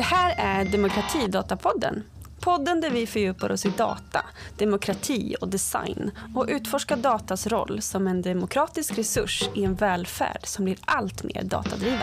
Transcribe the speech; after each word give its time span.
Det 0.00 0.04
här 0.04 0.34
är 0.38 0.64
Demokratidatapodden. 0.64 2.04
Podden 2.40 2.80
där 2.80 2.90
vi 2.90 3.06
fördjupar 3.06 3.52
oss 3.52 3.66
i 3.66 3.68
data, 3.68 4.24
demokrati 4.58 5.36
och 5.40 5.48
design 5.48 6.10
och 6.34 6.46
utforskar 6.48 6.96
datas 6.96 7.46
roll 7.46 7.82
som 7.82 8.06
en 8.06 8.22
demokratisk 8.22 8.98
resurs 8.98 9.48
i 9.54 9.64
en 9.64 9.74
välfärd 9.74 10.40
som 10.46 10.64
blir 10.64 10.78
allt 10.84 11.22
mer 11.22 11.42
datadriven. 11.42 11.98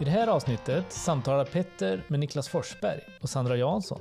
I 0.00 0.04
det 0.04 0.10
här 0.10 0.26
avsnittet 0.26 0.92
samtalar 0.92 1.44
Petter 1.44 2.04
med 2.08 2.20
Niklas 2.20 2.48
Forsberg 2.48 3.00
och 3.22 3.28
Sandra 3.28 3.56
Jansson. 3.56 4.00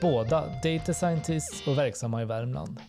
Båda 0.00 0.46
data 0.62 0.94
scientists 0.94 1.66
och 1.66 1.78
verksamma 1.78 2.22
i 2.22 2.24
Värmland. 2.24 2.80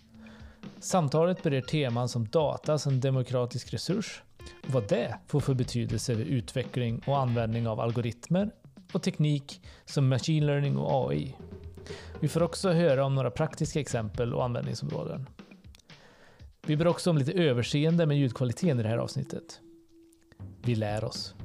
Samtalet 0.81 1.43
berör 1.43 1.61
teman 1.61 2.09
som 2.09 2.27
data 2.27 2.77
som 2.77 2.99
demokratisk 2.99 3.73
resurs 3.73 4.23
och 4.63 4.69
vad 4.69 4.87
det 4.87 5.19
får 5.27 5.39
för 5.39 5.53
betydelse 5.53 6.13
vid 6.13 6.27
utveckling 6.27 7.03
och 7.07 7.19
användning 7.19 7.67
av 7.67 7.79
algoritmer 7.79 8.51
och 8.93 9.03
teknik 9.03 9.61
som 9.85 10.07
machine 10.07 10.45
learning 10.45 10.77
och 10.77 11.09
AI. 11.09 11.35
Vi 12.19 12.27
får 12.27 12.43
också 12.43 12.71
höra 12.71 13.05
om 13.05 13.15
några 13.15 13.31
praktiska 13.31 13.79
exempel 13.79 14.33
och 14.33 14.45
användningsområden. 14.45 15.29
Vi 16.65 16.77
ber 16.77 16.87
också 16.87 17.09
om 17.09 17.17
lite 17.17 17.31
överseende 17.33 18.05
med 18.05 18.17
ljudkvaliteten 18.17 18.79
i 18.79 18.83
det 18.83 18.89
här 18.89 18.97
avsnittet. 18.97 19.59
Vi 20.61 20.75
lär 20.75 21.03
oss. 21.03 21.35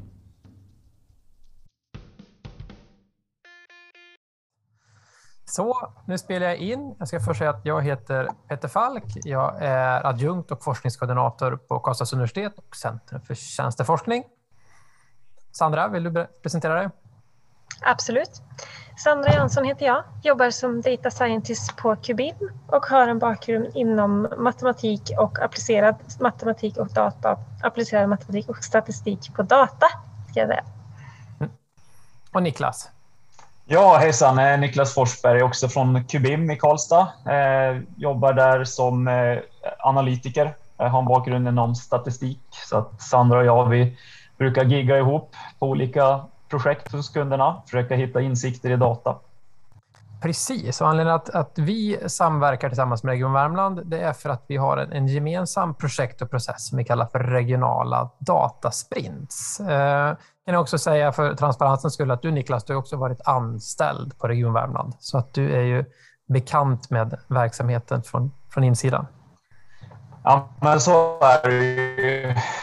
Så, 5.55 5.93
nu 6.07 6.19
spelar 6.19 6.47
jag 6.47 6.57
in. 6.57 6.95
Jag 6.99 7.09
ska 7.09 7.21
först 7.21 7.39
säga 7.39 7.51
att 7.51 7.61
jag 7.65 7.83
heter 7.83 8.29
Peter 8.48 8.69
Falk. 8.69 9.05
Jag 9.25 9.62
är 9.62 10.06
adjunkt 10.06 10.51
och 10.51 10.65
forskningskoordinator 10.65 11.56
på 11.56 11.78
Karlstads 11.78 12.12
universitet 12.12 12.59
och 12.59 12.77
Centrum 12.77 13.20
för 13.20 13.34
tjänsteforskning. 13.34 14.25
Sandra, 15.53 15.89
vill 15.89 16.05
du 16.05 16.27
presentera 16.43 16.75
dig? 16.75 16.91
Absolut. 17.81 18.43
Sandra 18.97 19.33
Jansson 19.33 19.65
heter 19.65 19.87
jag, 19.87 20.05
jobbar 20.23 20.51
som 20.51 20.81
data 20.81 21.11
scientist 21.11 21.77
på 21.77 21.97
Qubim 21.97 22.50
och 22.67 22.87
har 22.87 23.09
en 23.09 23.19
bakgrund 23.19 23.67
inom 23.75 24.28
matematik 24.39 25.03
och 25.19 25.43
applicerad 25.43 25.95
matematik 26.21 26.77
och 26.77 26.89
data, 26.89 27.39
applicerad 27.62 28.09
matematik 28.09 28.48
och 28.48 28.65
statistik 28.65 29.34
på 29.34 29.43
data. 29.43 29.87
Ska 30.31 30.41
jag 30.41 30.48
säga. 30.48 30.65
Mm. 31.41 31.53
Och 32.33 32.43
Niklas? 32.43 32.91
Ja, 33.67 33.97
hejsan. 33.97 34.39
Eh, 34.39 34.59
Niklas 34.59 34.95
Forsberg, 34.95 35.43
också 35.43 35.69
från 35.69 36.05
Kubim 36.05 36.51
i 36.51 36.57
Karlstad. 36.57 37.09
Eh, 37.27 37.81
jobbar 37.97 38.33
där 38.33 38.65
som 38.65 39.09
eh, 39.09 39.39
analytiker. 39.79 40.55
Jag 40.77 40.89
har 40.89 40.98
en 40.98 41.05
bakgrund 41.05 41.48
inom 41.48 41.75
statistik. 41.75 42.41
Så 42.51 42.77
att 42.77 43.03
Sandra 43.03 43.39
och 43.39 43.45
jag 43.45 43.69
vi 43.69 43.97
brukar 44.39 44.65
gigga 44.65 44.98
ihop 44.98 45.37
på 45.59 45.67
olika 45.67 46.21
projekt 46.51 46.93
hos 46.93 47.09
kunderna, 47.09 47.62
försöka 47.67 47.95
hitta 47.95 48.21
insikter 48.21 48.71
i 48.71 48.77
data. 48.77 49.17
Precis, 50.25 50.80
och 50.80 50.89
anledningen 50.89 51.14
att, 51.14 51.30
att 51.30 51.58
vi 51.58 51.98
samverkar 52.06 52.69
tillsammans 52.69 53.05
med 53.05 53.12
Region 53.12 53.33
Värmland 53.33 53.86
det 53.86 54.00
är 54.00 54.12
för 54.12 54.31
att 54.31 54.44
vi 54.47 54.56
har 54.56 54.77
en, 54.77 54.92
en 54.92 55.08
gemensam 55.08 55.75
projekt 55.75 56.22
och 56.22 56.31
process 56.31 56.69
som 56.69 56.78
vi 56.78 56.84
kallar 56.84 57.06
för 57.06 57.19
regionala 57.19 58.11
datasprints. 58.19 59.61
Eh, 59.61 60.16
kan 60.44 60.55
jag 60.55 60.61
också 60.61 60.78
säga 60.78 61.12
för 61.12 61.34
transparensens 61.34 61.94
skull 61.94 62.11
att 62.11 62.22
du 62.22 62.31
Niklas, 62.31 62.64
du 62.64 62.72
har 62.72 62.81
också 62.81 62.97
varit 62.97 63.20
anställd 63.25 64.19
på 64.19 64.28
Region 64.28 64.53
Värmland, 64.53 64.94
så 64.98 65.19
att 65.19 65.34
du 65.34 65.53
är 65.53 65.62
ju 65.62 65.84
bekant 66.28 66.91
med 66.91 67.19
verksamheten 67.28 68.03
från, 68.03 68.33
från 68.50 68.64
insidan. 68.64 69.06
Ja, 70.25 70.48
men 70.61 70.81
så 70.81 71.19
är 71.20 71.50
det 71.50 71.64
ju. 71.64 71.94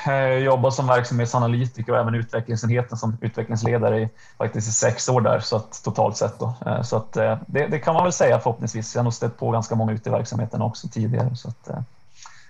Jag 0.06 0.42
jobbar 0.42 0.72
som 0.72 0.88
verksamhetsanalytiker 0.88 1.92
och 1.92 2.00
även 2.00 2.16
utvecklingsenheten 2.16 2.98
som 2.98 3.18
utvecklingsledare 3.22 4.02
i 4.02 4.10
faktiskt 4.38 4.68
i 4.68 4.72
sex 4.72 5.10
år 5.10 5.22
där, 5.22 5.40
så 5.40 5.56
att, 5.56 5.82
totalt 5.84 6.18
sett. 6.18 6.40
Då. 6.40 6.54
Eh, 6.66 6.82
så 6.82 6.98
att, 6.98 7.18
eh, 7.18 7.38
det, 7.48 7.68
det, 7.68 7.80
kan 7.80 7.94
man 7.94 8.04
väl 8.04 8.14
säga 8.14 8.40
förhoppningsvis. 8.40 8.96
Jag 8.96 9.00
har 9.00 9.04
nog 9.04 9.14
stött 9.14 9.38
på 9.38 9.52
ganska 9.52 9.76
många 9.76 9.92
ute 9.92 10.10
i 10.10 10.12
verksamheten 10.12 10.62
också 10.62 10.88
tidigare, 10.88 11.36
så 11.36 11.48
att, 11.48 11.70
eh, 11.70 11.84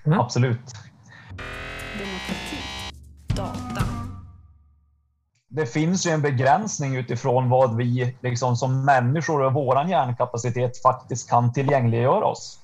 mm. 0.06 0.20
absolut. 0.20 0.76
Demokrati, 1.98 2.58
data. 3.28 3.86
Det 5.50 5.66
finns 5.66 6.06
ju 6.08 6.12
en 6.12 6.22
begränsning 6.22 6.96
utifrån 6.96 7.50
vad 7.50 7.76
vi 7.76 8.16
liksom, 8.22 8.56
som 8.56 8.86
människor 8.86 9.42
och 9.42 9.54
vår 9.54 9.88
hjärnkapacitet 9.88 10.82
faktiskt 10.82 11.30
kan 11.30 11.54
tillgängliggöra 11.54 12.26
oss. 12.26 12.60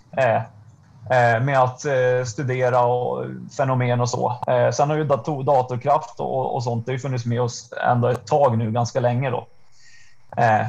Eh, 1.10 1.44
med 1.44 1.60
att 1.60 1.86
eh, 1.86 2.24
studera 2.26 2.86
och 2.86 3.26
fenomen 3.58 4.02
och 4.02 4.10
så. 4.10 4.40
Eh, 4.48 4.72
sen 4.72 4.90
har 4.90 4.98
ju 4.98 5.04
dator, 5.04 5.44
datorkraft 5.44 6.20
och, 6.20 6.56
och 6.56 6.64
sånt 6.64 6.86
det 6.86 6.92
har 6.92 7.00
funnits 7.00 7.26
med 7.26 7.42
oss 7.42 7.74
ändå 7.84 8.08
ett 8.08 8.28
tag 8.28 8.58
nu, 8.58 8.72
ganska 8.72 9.00
länge. 9.00 9.30
Då. 9.30 9.48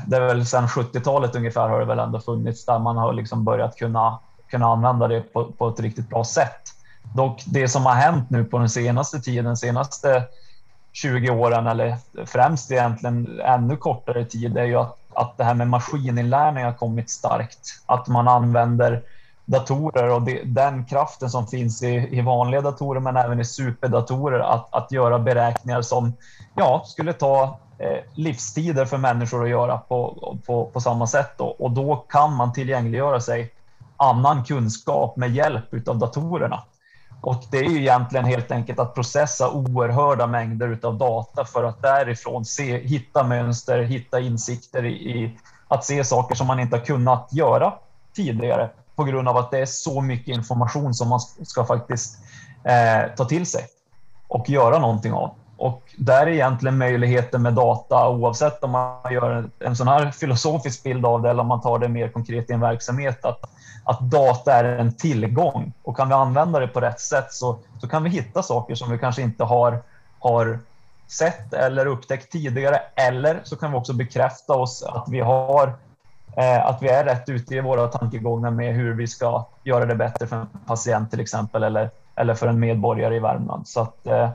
Det 0.06 0.16
är 0.16 0.20
väl 0.20 0.46
sedan 0.46 0.66
70-talet 0.66 1.36
ungefär 1.36 1.68
har 1.68 1.78
det 1.78 1.84
väl 1.84 1.98
ändå 1.98 2.20
funnits 2.20 2.64
där 2.64 2.78
man 2.78 2.96
har 2.96 3.12
liksom 3.12 3.44
börjat 3.44 3.76
kunna, 3.76 4.18
kunna 4.50 4.66
använda 4.66 5.08
det 5.08 5.20
på, 5.20 5.44
på 5.44 5.68
ett 5.68 5.80
riktigt 5.80 6.08
bra 6.08 6.24
sätt. 6.24 6.60
Dock 7.14 7.42
det 7.46 7.68
som 7.68 7.86
har 7.86 7.94
hänt 7.94 8.30
nu 8.30 8.44
på 8.44 8.58
den 8.58 8.68
senaste 8.68 9.20
tiden, 9.20 9.56
senaste 9.56 10.22
20 10.92 11.30
åren 11.30 11.66
eller 11.66 11.96
främst 12.26 12.70
egentligen 12.70 13.40
ännu 13.40 13.76
kortare 13.76 14.24
tid 14.24 14.56
är 14.56 14.64
ju 14.64 14.76
att, 14.76 14.98
att 15.14 15.36
det 15.36 15.44
här 15.44 15.54
med 15.54 15.68
maskininlärning 15.68 16.64
har 16.64 16.72
kommit 16.72 17.10
starkt. 17.10 17.82
Att 17.86 18.08
man 18.08 18.28
använder 18.28 19.02
datorer 19.48 20.08
och 20.08 20.22
det, 20.22 20.42
den 20.44 20.84
kraften 20.84 21.30
som 21.30 21.46
finns 21.46 21.82
i, 21.82 22.08
i, 22.18 22.20
vanliga 22.20 22.60
datorer 22.60 23.00
men 23.00 23.16
även 23.16 23.40
i 23.40 23.44
superdatorer 23.44 24.40
att, 24.40 24.74
att 24.74 24.92
göra 24.92 25.18
beräkningar 25.18 25.82
som 25.82 26.12
ja, 26.56 26.82
skulle 26.86 27.12
ta 27.12 27.58
eh, 27.78 27.98
livstider 28.14 28.84
för 28.84 28.96
människor 28.98 29.44
att 29.44 29.50
göra 29.50 29.78
på, 29.78 30.36
på, 30.46 30.66
på 30.66 30.80
samma 30.80 31.06
sätt. 31.06 31.32
Då. 31.36 31.44
Och 31.44 31.70
då 31.70 31.96
kan 31.96 32.34
man 32.34 32.52
tillgängliggöra 32.52 33.20
sig 33.20 33.52
annan 33.96 34.44
kunskap 34.44 35.16
med 35.16 35.34
hjälp 35.34 35.88
av 35.88 35.98
datorerna. 35.98 36.62
Och 37.20 37.42
det 37.50 37.58
är 37.58 37.70
ju 37.70 37.78
egentligen 37.78 38.24
helt 38.24 38.50
enkelt 38.50 38.78
att 38.78 38.94
processa 38.94 39.50
oerhörda 39.50 40.26
mängder 40.26 40.78
av 40.82 40.98
data 40.98 41.44
för 41.44 41.64
att 41.64 41.82
därifrån 41.82 42.44
se, 42.44 42.78
hitta 42.78 43.22
mönster, 43.22 43.82
hitta 43.82 44.20
insikter 44.20 44.84
i, 44.84 44.92
i 44.92 45.38
att 45.68 45.84
se 45.84 46.04
saker 46.04 46.34
som 46.34 46.46
man 46.46 46.60
inte 46.60 46.76
har 46.76 46.84
kunnat 46.84 47.28
göra 47.32 47.72
tidigare 48.14 48.70
på 48.98 49.04
grund 49.04 49.28
av 49.28 49.36
att 49.36 49.50
det 49.50 49.58
är 49.58 49.66
så 49.66 50.00
mycket 50.00 50.28
information 50.28 50.94
som 50.94 51.08
man 51.08 51.20
ska 51.20 51.64
faktiskt 51.64 52.18
eh, 52.64 53.14
ta 53.16 53.24
till 53.24 53.46
sig 53.46 53.66
och 54.28 54.50
göra 54.50 54.78
någonting 54.78 55.12
av. 55.12 55.34
Och 55.56 55.82
där 55.96 56.26
är 56.26 56.30
egentligen 56.30 56.78
möjligheten 56.78 57.42
med 57.42 57.54
data, 57.54 58.08
oavsett 58.08 58.64
om 58.64 58.70
man 58.70 59.12
gör 59.12 59.50
en 59.58 59.76
sån 59.76 59.88
här 59.88 60.10
filosofisk 60.10 60.82
bild 60.82 61.06
av 61.06 61.22
det 61.22 61.30
eller 61.30 61.40
om 61.40 61.48
man 61.48 61.60
tar 61.60 61.78
det 61.78 61.88
mer 61.88 62.08
konkret 62.08 62.50
i 62.50 62.52
en 62.52 62.60
verksamhet, 62.60 63.24
att, 63.24 63.40
att 63.84 64.00
data 64.00 64.52
är 64.52 64.64
en 64.64 64.92
tillgång 64.92 65.72
och 65.82 65.96
kan 65.96 66.08
vi 66.08 66.14
använda 66.14 66.58
det 66.60 66.68
på 66.68 66.80
rätt 66.80 67.00
sätt 67.00 67.32
så, 67.32 67.58
så 67.80 67.88
kan 67.88 68.04
vi 68.04 68.10
hitta 68.10 68.42
saker 68.42 68.74
som 68.74 68.90
vi 68.90 68.98
kanske 68.98 69.22
inte 69.22 69.44
har, 69.44 69.82
har 70.18 70.58
sett 71.08 71.52
eller 71.52 71.86
upptäckt 71.86 72.32
tidigare. 72.32 72.80
Eller 72.94 73.40
så 73.44 73.56
kan 73.56 73.70
vi 73.70 73.76
också 73.76 73.92
bekräfta 73.92 74.54
oss 74.54 74.82
att 74.82 75.08
vi 75.08 75.20
har 75.20 75.74
Eh, 76.38 76.66
att 76.66 76.82
vi 76.82 76.88
är 76.88 77.04
rätt 77.04 77.28
ute 77.28 77.54
i 77.54 77.60
våra 77.60 77.86
tankegångar 77.86 78.50
med 78.50 78.74
hur 78.74 78.94
vi 78.94 79.06
ska 79.06 79.46
göra 79.64 79.86
det 79.86 79.94
bättre 79.94 80.26
för 80.26 80.36
en 80.36 80.46
patient 80.66 81.10
till 81.10 81.20
exempel 81.20 81.62
eller, 81.62 81.90
eller 82.16 82.34
för 82.34 82.46
en 82.46 82.60
medborgare 82.60 83.16
i 83.16 83.18
Värmland. 83.18 83.68
Så 83.68 83.80
att, 83.80 84.06
eh, 84.06 84.30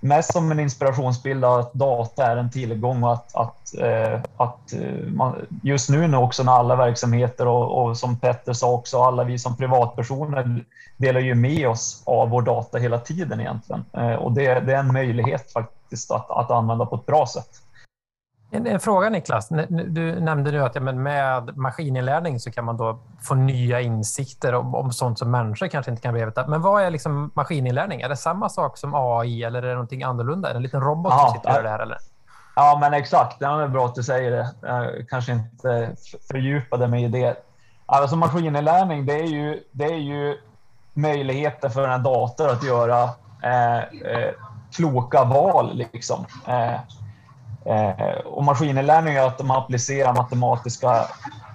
mest 0.00 0.32
som 0.32 0.52
en 0.52 0.60
inspirationsbild 0.60 1.44
att 1.44 1.72
data 1.72 2.26
är 2.26 2.36
en 2.36 2.50
tillgång 2.50 3.02
och 3.02 3.12
att, 3.12 3.36
att, 3.36 3.74
eh, 3.78 4.20
att 4.36 4.72
eh, 4.72 5.06
man, 5.06 5.46
just 5.62 5.90
nu 5.90 6.16
också 6.16 6.42
när 6.42 6.52
alla 6.52 6.76
verksamheter 6.76 7.46
och, 7.46 7.82
och, 7.82 7.96
som 7.96 8.16
Petter 8.16 8.52
sa 8.52 8.72
också, 8.72 9.02
alla 9.02 9.24
vi 9.24 9.38
som 9.38 9.56
privatpersoner 9.56 10.64
delar 10.96 11.20
ju 11.20 11.34
med 11.34 11.68
oss 11.68 12.02
av 12.06 12.28
vår 12.28 12.42
data 12.42 12.78
hela 12.78 12.98
tiden 12.98 13.40
egentligen. 13.40 13.84
Eh, 13.92 14.14
och 14.14 14.32
det, 14.32 14.60
det 14.60 14.74
är 14.74 14.78
en 14.78 14.92
möjlighet 14.92 15.52
faktiskt 15.52 16.10
att, 16.10 16.30
att 16.30 16.50
använda 16.50 16.86
på 16.86 16.96
ett 16.96 17.06
bra 17.06 17.26
sätt. 17.26 17.50
En, 18.50 18.66
en, 18.66 18.80
fråga 18.80 19.10
Niklas. 19.10 19.48
Du 19.68 20.20
nämnde 20.20 20.50
nu 20.50 20.64
att 20.64 20.74
ja, 20.74 20.80
men 20.80 21.02
med 21.02 21.56
maskininlärning 21.56 22.40
så 22.40 22.50
kan 22.50 22.64
man 22.64 22.76
då 22.76 22.98
få 23.22 23.34
nya 23.34 23.80
insikter 23.80 24.54
om, 24.54 24.74
om 24.74 24.92
sånt 24.92 25.18
som 25.18 25.30
människor 25.30 25.68
kanske 25.68 25.90
inte 25.90 26.02
kan 26.02 26.14
veta. 26.14 26.46
Men 26.46 26.62
vad 26.62 26.82
är 26.82 26.90
liksom 26.90 27.30
maskininlärning? 27.34 28.00
Är 28.00 28.08
det 28.08 28.16
samma 28.16 28.48
sak 28.48 28.76
som 28.76 28.94
AI 28.94 29.42
eller 29.44 29.62
är 29.62 29.66
det 29.66 29.74
någonting 29.74 30.02
annorlunda? 30.02 30.48
Är 30.48 30.52
det 30.52 30.58
en 30.58 30.62
liten 30.62 30.80
robot 30.80 31.12
ja, 31.12 31.18
som 31.18 31.34
sitter 31.34 31.48
och 31.48 31.54
gör 31.54 31.62
det 31.62 31.68
här? 31.68 31.78
Eller? 31.78 31.98
Ja, 32.56 32.78
men 32.80 32.94
exakt. 32.94 33.38
Det 33.38 33.46
är 33.46 33.68
bra 33.68 33.86
att 33.86 33.94
du 33.94 34.02
säger 34.02 34.30
det. 34.30 34.50
Jag 34.62 35.08
kanske 35.08 35.32
inte 35.32 35.90
fördjupade 36.30 36.88
mig 36.88 37.04
i 37.04 37.08
det. 37.08 37.36
Alltså 37.86 38.16
maskininlärning, 38.16 39.06
det 39.06 39.20
är 39.20 39.26
ju, 39.26 39.62
det 39.72 39.84
är 39.84 39.98
ju 39.98 40.36
möjligheter 40.94 41.68
för 41.68 41.88
en 41.88 42.02
dator 42.02 42.50
att 42.50 42.64
göra 42.64 43.02
eh, 43.42 43.78
eh, 43.78 44.32
kloka 44.72 45.24
val. 45.24 45.74
Liksom. 45.74 46.24
Eh, 46.46 46.74
Eh, 46.74 46.80
Eh, 47.68 48.18
och 48.24 48.44
maskininlärning 48.44 49.14
är 49.14 49.26
att 49.26 49.38
de 49.38 49.50
applicerar 49.50 50.14
matematiska 50.14 51.06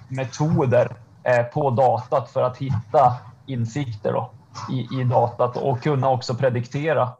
metoder 0.08 0.96
eh, 1.22 1.42
på 1.42 1.70
datat 1.70 2.30
för 2.30 2.42
att 2.42 2.56
hitta 2.56 3.14
insikter. 3.46 4.12
Då. 4.12 4.30
i, 4.70 5.00
i 5.00 5.04
datat 5.04 5.56
och 5.56 5.82
kunna 5.82 6.10
också 6.10 6.34
prediktera 6.34 7.12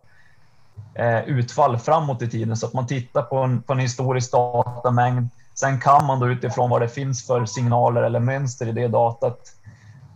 eh, 0.95 1.21
utfall 1.21 1.79
framåt 1.79 2.23
i 2.23 2.31
tiden 2.31 2.57
så 2.57 2.67
att 2.67 2.73
man 2.73 2.87
tittar 2.87 3.23
på 3.23 3.37
en, 3.37 3.63
på 3.63 3.73
en 3.73 3.79
historisk 3.79 4.33
datamängd. 4.33 5.29
Sen 5.55 5.81
kan 5.81 6.07
man 6.07 6.21
då 6.21 6.29
utifrån 6.29 6.71
vad 6.71 6.81
det 6.81 6.89
finns 6.89 7.27
för 7.27 7.47
signaler 7.47 8.03
eller 8.03 8.21
mönster 8.21 8.69
i 8.69 8.73
det 8.73 8.89
datat 8.89 9.39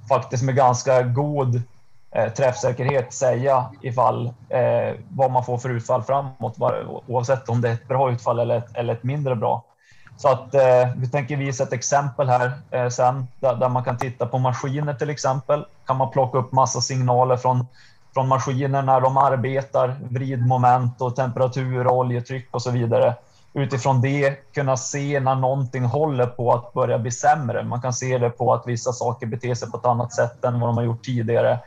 faktiskt 0.09 0.43
med 0.43 0.57
ganska 0.57 1.03
god 1.03 1.63
eh, 2.15 2.33
träffsäkerhet 2.33 3.13
säga 3.13 3.71
ifall 3.83 4.27
eh, 4.49 4.95
vad 5.11 5.31
man 5.31 5.45
får 5.45 5.59
för 5.59 5.69
utfall 5.71 6.03
framåt, 6.03 6.57
oavsett 7.07 7.49
om 7.49 7.61
det 7.61 7.69
är 7.69 7.73
ett 7.73 7.89
bra 7.89 8.13
utfall 8.13 8.39
eller 8.39 8.59
ett, 8.59 8.77
eller 8.77 8.93
ett 8.93 9.03
mindre 9.03 9.37
bra. 9.37 9.65
Så 10.19 10.29
att 10.29 10.55
eh, 10.55 10.89
vi 10.97 11.09
tänker 11.09 11.37
visa 11.37 11.65
ett 11.65 11.73
exempel 11.73 12.29
här 12.29 12.53
eh, 12.71 12.89
sen 12.89 13.27
där, 13.41 13.55
där, 13.55 13.69
man 13.69 13.85
kan 13.85 13.99
titta 13.99 14.27
på 14.27 14.39
maskiner 14.39 14.95
till 14.95 15.11
exempel. 15.11 15.65
Kan 15.87 15.97
man 15.97 16.11
plocka 16.11 16.39
upp 16.39 16.53
massa 16.53 16.81
signaler 16.81 17.37
från, 17.37 17.67
från 18.15 18.29
maskiner 18.29 18.83
när 18.83 19.01
de 19.01 19.17
arbetar, 19.17 19.97
vridmoment 20.11 21.01
och 21.01 21.17
temperatur, 21.17 21.87
och 21.87 21.97
oljetryck 21.97 22.49
och 22.51 22.63
så 22.63 22.71
vidare. 22.71 23.15
Utifrån 23.55 24.01
det 24.01 24.53
kunna 24.55 24.77
se 24.77 25.21
när 25.21 25.35
någonting 25.35 25.85
håller 25.85 26.27
på 26.27 26.53
att 26.53 26.73
börja 26.73 26.99
bli 26.99 27.11
sämre. 27.11 27.65
Man 27.65 27.81
kan 27.81 27.93
se 27.93 28.19
det 28.19 28.31
på 28.31 28.55
att 28.55 28.67
vissa 28.67 28.93
saker 28.93 29.27
beter 29.27 29.55
sig 29.55 29.71
på 29.71 29.77
ett 29.77 29.87
annat 29.87 30.13
sätt 30.13 30.45
än 30.45 30.61
vad 30.61 30.69
de 30.69 30.77
har 30.77 30.85
gjort 30.85 31.05
tidigare 31.05 31.59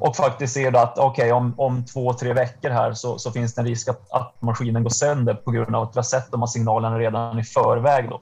och 0.00 0.16
faktiskt 0.16 0.54
ser 0.54 0.76
att 0.76 0.98
okay, 0.98 1.32
om, 1.32 1.54
om 1.56 1.84
två, 1.84 2.12
tre 2.12 2.32
veckor 2.32 2.70
här 2.70 2.92
så, 2.92 3.18
så 3.18 3.32
finns 3.32 3.54
det 3.54 3.60
en 3.60 3.66
risk 3.66 3.88
att, 3.88 4.12
att, 4.12 4.34
maskinen 4.38 4.82
går 4.82 4.90
sönder 4.90 5.34
på 5.34 5.50
grund 5.50 5.76
av 5.76 5.82
att 5.82 5.96
vi 5.96 5.98
har 5.98 6.02
sett 6.02 6.30
de 6.30 6.40
här 6.40 6.46
signalerna 6.46 6.98
redan 6.98 7.38
i 7.38 7.44
förväg. 7.44 8.08
Då. 8.08 8.20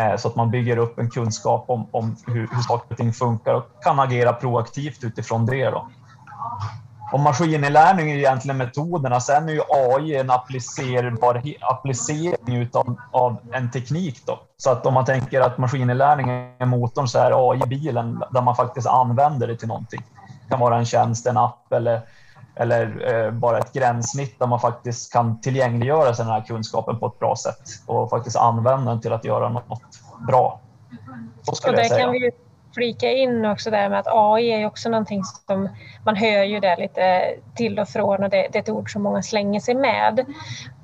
Eh, 0.00 0.16
så 0.16 0.28
att 0.28 0.36
man 0.36 0.50
bygger 0.50 0.76
upp 0.76 0.98
en 0.98 1.10
kunskap 1.10 1.64
om, 1.68 1.86
om 1.90 2.16
hur, 2.26 2.48
hur 2.52 2.62
saker 2.62 2.90
och 2.90 2.96
ting 2.96 3.12
funkar 3.12 3.54
och 3.54 3.64
kan 3.82 4.00
agera 4.00 4.32
proaktivt 4.32 5.04
utifrån 5.04 5.46
det. 5.46 5.70
Då. 5.70 5.88
Och 7.12 7.20
maskininlärning 7.20 8.10
är 8.10 8.16
egentligen 8.16 8.56
metoderna. 8.56 9.20
Sen 9.20 9.48
är 9.48 9.52
ju 9.52 9.62
AI 9.68 10.16
en 10.16 10.30
applicerbar 10.30 11.42
applicering 11.60 12.56
utav, 12.56 12.96
av 13.12 13.36
en 13.52 13.70
teknik. 13.70 14.22
Då. 14.26 14.40
Så 14.56 14.70
att 14.70 14.86
om 14.86 14.94
man 14.94 15.04
tänker 15.04 15.40
att 15.40 15.58
maskininlärning 15.58 16.30
är 16.58 16.66
motorn 16.66 17.08
så 17.08 17.18
är 17.18 17.50
AI 17.50 17.62
bilen 17.66 18.22
där 18.30 18.42
man 18.42 18.56
faktiskt 18.56 18.86
använder 18.86 19.46
det 19.46 19.56
till 19.56 19.68
någonting 19.68 20.02
kan 20.50 20.60
vara 20.60 20.78
en 20.78 20.84
tjänst, 20.84 21.26
en 21.26 21.36
app 21.36 21.72
eller, 21.72 22.00
eller 22.54 23.14
eh, 23.14 23.30
bara 23.30 23.58
ett 23.58 23.72
gränssnitt 23.72 24.38
där 24.38 24.46
man 24.46 24.60
faktiskt 24.60 25.12
kan 25.12 25.40
tillgängliggöra 25.40 26.14
sig 26.14 26.24
den 26.24 26.34
här 26.34 26.44
kunskapen 26.44 26.98
på 26.98 27.06
ett 27.06 27.18
bra 27.18 27.36
sätt 27.36 27.62
och 27.86 28.10
faktiskt 28.10 28.36
använda 28.36 28.90
den 28.90 29.00
till 29.00 29.12
att 29.12 29.24
göra 29.24 29.48
något 29.48 29.82
bra. 30.26 30.60
Och 31.46 31.72
det 31.72 31.88
kan 31.98 32.12
vi 32.12 32.30
flika 32.74 33.10
in 33.10 33.44
också 33.44 33.70
där 33.70 33.88
med 33.88 33.98
att 33.98 34.06
AI 34.08 34.50
är 34.50 34.66
också 34.66 34.88
någonting 34.88 35.22
som 35.24 35.68
man 36.04 36.16
hör 36.16 36.44
ju 36.44 36.60
det 36.60 36.76
lite 36.76 37.34
till 37.54 37.78
och 37.78 37.88
från 37.88 38.22
och 38.22 38.30
det, 38.30 38.48
det 38.52 38.58
är 38.58 38.62
ett 38.62 38.68
ord 38.68 38.92
som 38.92 39.02
många 39.02 39.22
slänger 39.22 39.60
sig 39.60 39.74
med. 39.74 40.26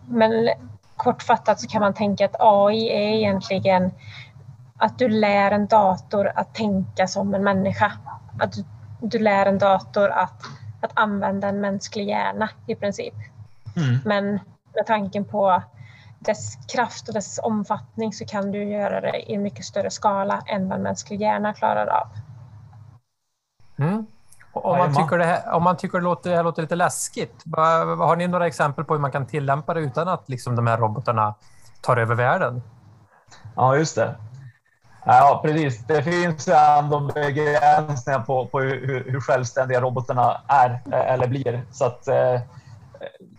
Men 0.08 0.48
kortfattat 0.96 1.60
så 1.60 1.68
kan 1.68 1.80
man 1.80 1.94
tänka 1.94 2.24
att 2.24 2.36
AI 2.38 2.88
är 2.88 3.14
egentligen 3.16 3.90
att 4.78 4.98
du 4.98 5.08
lär 5.08 5.50
en 5.50 5.66
dator 5.66 6.32
att 6.34 6.54
tänka 6.54 7.06
som 7.06 7.34
en 7.34 7.44
människa. 7.44 7.92
Att 8.40 8.52
du 8.52 8.64
du 9.00 9.18
lär 9.18 9.46
en 9.46 9.58
dator 9.58 10.08
att, 10.08 10.42
att 10.82 10.90
använda 10.94 11.48
en 11.48 11.60
mänsklig 11.60 12.08
hjärna 12.08 12.50
i 12.66 12.74
princip. 12.74 13.14
Mm. 13.76 13.98
Men 14.04 14.24
med 14.74 14.86
tanken 14.86 15.24
på 15.24 15.62
dess 16.18 16.58
kraft 16.72 17.08
och 17.08 17.14
dess 17.14 17.40
omfattning 17.42 18.12
så 18.12 18.24
kan 18.24 18.52
du 18.52 18.64
göra 18.64 19.00
det 19.00 19.30
i 19.30 19.34
en 19.34 19.42
mycket 19.42 19.64
större 19.64 19.90
skala 19.90 20.42
än 20.46 20.68
vad 20.68 20.78
en 20.78 20.82
mänsklig 20.82 21.20
hjärna 21.20 21.54
klarar 21.54 21.86
av. 21.86 22.08
Mm. 23.78 24.06
Om, 24.52 24.78
man 24.78 24.94
tycker 24.94 25.18
det 25.18 25.24
här, 25.24 25.52
om 25.52 25.62
man 25.62 25.76
tycker 25.76 25.98
det, 25.98 26.04
låter, 26.04 26.30
det 26.30 26.36
här 26.36 26.44
låter 26.44 26.62
lite 26.62 26.74
läskigt, 26.74 27.42
har 27.56 28.16
ni 28.16 28.28
några 28.28 28.46
exempel 28.46 28.84
på 28.84 28.94
hur 28.94 29.00
man 29.00 29.12
kan 29.12 29.26
tillämpa 29.26 29.74
det 29.74 29.80
utan 29.80 30.08
att 30.08 30.28
liksom 30.28 30.56
de 30.56 30.66
här 30.66 30.76
robotarna 30.78 31.34
tar 31.80 31.96
över 31.96 32.14
världen? 32.14 32.62
Ja, 33.56 33.76
just 33.76 33.96
det. 33.96 34.14
Ja, 35.08 35.40
precis. 35.44 35.86
Det 35.86 36.02
finns 36.02 36.48
ju 36.48 36.52
ändå 36.52 37.00
begränsningar 37.00 38.20
på, 38.20 38.46
på 38.46 38.60
hur, 38.60 39.04
hur, 39.10 39.20
självständiga 39.20 39.80
robotarna 39.80 40.40
är 40.48 40.70
eh, 40.92 41.12
eller 41.12 41.26
blir. 41.26 41.66
Så 41.70 41.84
att, 41.84 42.08
eh, 42.08 42.40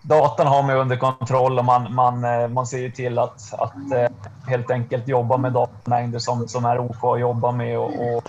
datan 0.02 0.48
har 0.48 0.64
man 0.64 0.76
under 0.76 0.98
kontroll 0.98 1.60
och 1.60 1.66
man, 1.66 1.94
man, 1.94 2.24
eh, 2.24 2.48
man 2.48 2.68
ser 2.68 2.90
till 2.90 3.20
att, 3.20 3.54
att 3.54 3.92
eh, 3.92 4.08
helt 4.48 4.72
enkelt 4.72 5.08
jobba 5.08 5.38
med 5.38 5.54
datamängder 5.54 6.20
som, 6.20 6.48
som 6.48 6.66
är 6.66 6.80
OK 6.80 7.04
att 7.04 7.20
jobba 7.20 7.52
med. 7.52 7.80
Och, 7.80 8.16
och 8.16 8.24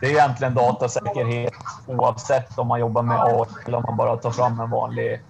det 0.00 0.06
är 0.06 0.10
egentligen 0.10 0.54
datasäkerhet 0.54 1.52
oavsett 1.86 2.58
om 2.58 2.68
man 2.68 2.80
jobbar 2.80 3.02
med 3.02 3.20
AI 3.20 3.46
eller 3.66 3.78
om 3.78 3.84
man 3.86 3.96
bara 3.96 4.16
tar 4.16 4.30
fram 4.30 4.60
en 4.60 4.70
vanlig 4.70 5.20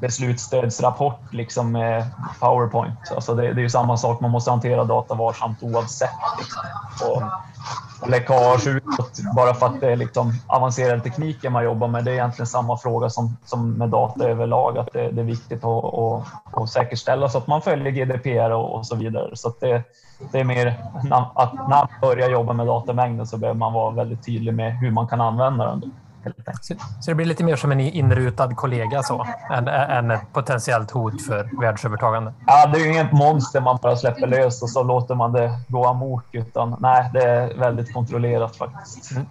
beslutsstödsrapport 0.00 1.32
liksom 1.32 1.72
med 1.72 2.04
Powerpoint. 2.40 3.12
Alltså 3.14 3.34
det, 3.34 3.42
det 3.42 3.60
är 3.60 3.62
ju 3.62 3.70
samma 3.70 3.96
sak, 3.96 4.20
man 4.20 4.30
måste 4.30 4.50
hantera 4.50 4.84
data 4.84 5.14
varsamt 5.14 5.62
oavsett. 5.62 6.10
Liksom. 6.38 6.62
Och 7.10 7.22
läckage 8.08 8.66
utåt, 8.66 9.20
bara 9.36 9.54
för 9.54 9.66
att 9.66 9.80
det 9.80 9.92
är 9.92 9.96
liksom 9.96 10.32
avancerade 10.46 11.00
tekniker 11.00 11.50
man 11.50 11.64
jobbar 11.64 11.88
med. 11.88 12.04
Det 12.04 12.10
är 12.10 12.14
egentligen 12.14 12.46
samma 12.46 12.76
fråga 12.76 13.10
som, 13.10 13.36
som 13.44 13.72
med 13.72 13.88
data 13.88 14.28
överlag, 14.28 14.78
att 14.78 14.92
det, 14.92 15.10
det 15.10 15.20
är 15.20 15.24
viktigt 15.24 15.64
att, 15.64 15.84
att, 15.84 16.22
att, 16.52 16.70
säkerställa 16.70 17.28
så 17.28 17.38
att 17.38 17.46
man 17.46 17.62
följer 17.62 17.90
GDPR 17.90 18.50
och, 18.50 18.74
och 18.74 18.86
så 18.86 18.96
vidare. 18.96 19.36
Så 19.36 19.54
det, 19.60 19.82
det 20.32 20.40
är 20.40 20.44
mer 20.44 20.84
att 21.34 21.54
när 21.54 21.68
man 21.68 21.88
börjar 22.00 22.30
jobba 22.30 22.52
med 22.52 22.66
datamängden 22.66 23.26
så 23.26 23.36
behöver 23.36 23.58
man 23.58 23.72
vara 23.72 23.90
väldigt 23.90 24.26
tydlig 24.26 24.54
med 24.54 24.78
hur 24.78 24.90
man 24.90 25.06
kan 25.06 25.20
använda 25.20 25.66
den. 25.66 25.92
Så, 26.62 26.74
så, 27.00 27.10
det 27.10 27.14
blir 27.14 27.26
lite 27.26 27.44
mer 27.44 27.56
som 27.56 27.72
en 27.72 27.80
inrutad 27.80 28.54
kollega 28.54 29.02
så, 29.02 29.26
än, 29.50 29.68
än 29.68 30.10
ett 30.10 30.32
potentiellt 30.32 30.90
hot 30.90 31.22
för 31.22 31.60
världsövertagande? 31.60 32.32
Ja, 32.46 32.66
det 32.66 32.78
är 32.78 32.84
ju 32.84 32.92
inget 32.92 33.12
monster 33.12 33.60
man 33.60 33.78
bara 33.82 33.96
släpper 33.96 34.26
löst 34.26 34.62
och 34.62 34.70
så 34.70 34.82
låter 34.82 35.14
man 35.14 35.32
det 35.32 35.50
gå 35.68 35.86
amok, 35.86 36.24
utan 36.32 36.76
nej, 36.80 37.10
det 37.12 37.22
är 37.22 37.54
väldigt 37.54 37.94
kontrollerat 37.94 38.56
faktiskt. 38.56 39.10
Mm. 39.10 39.26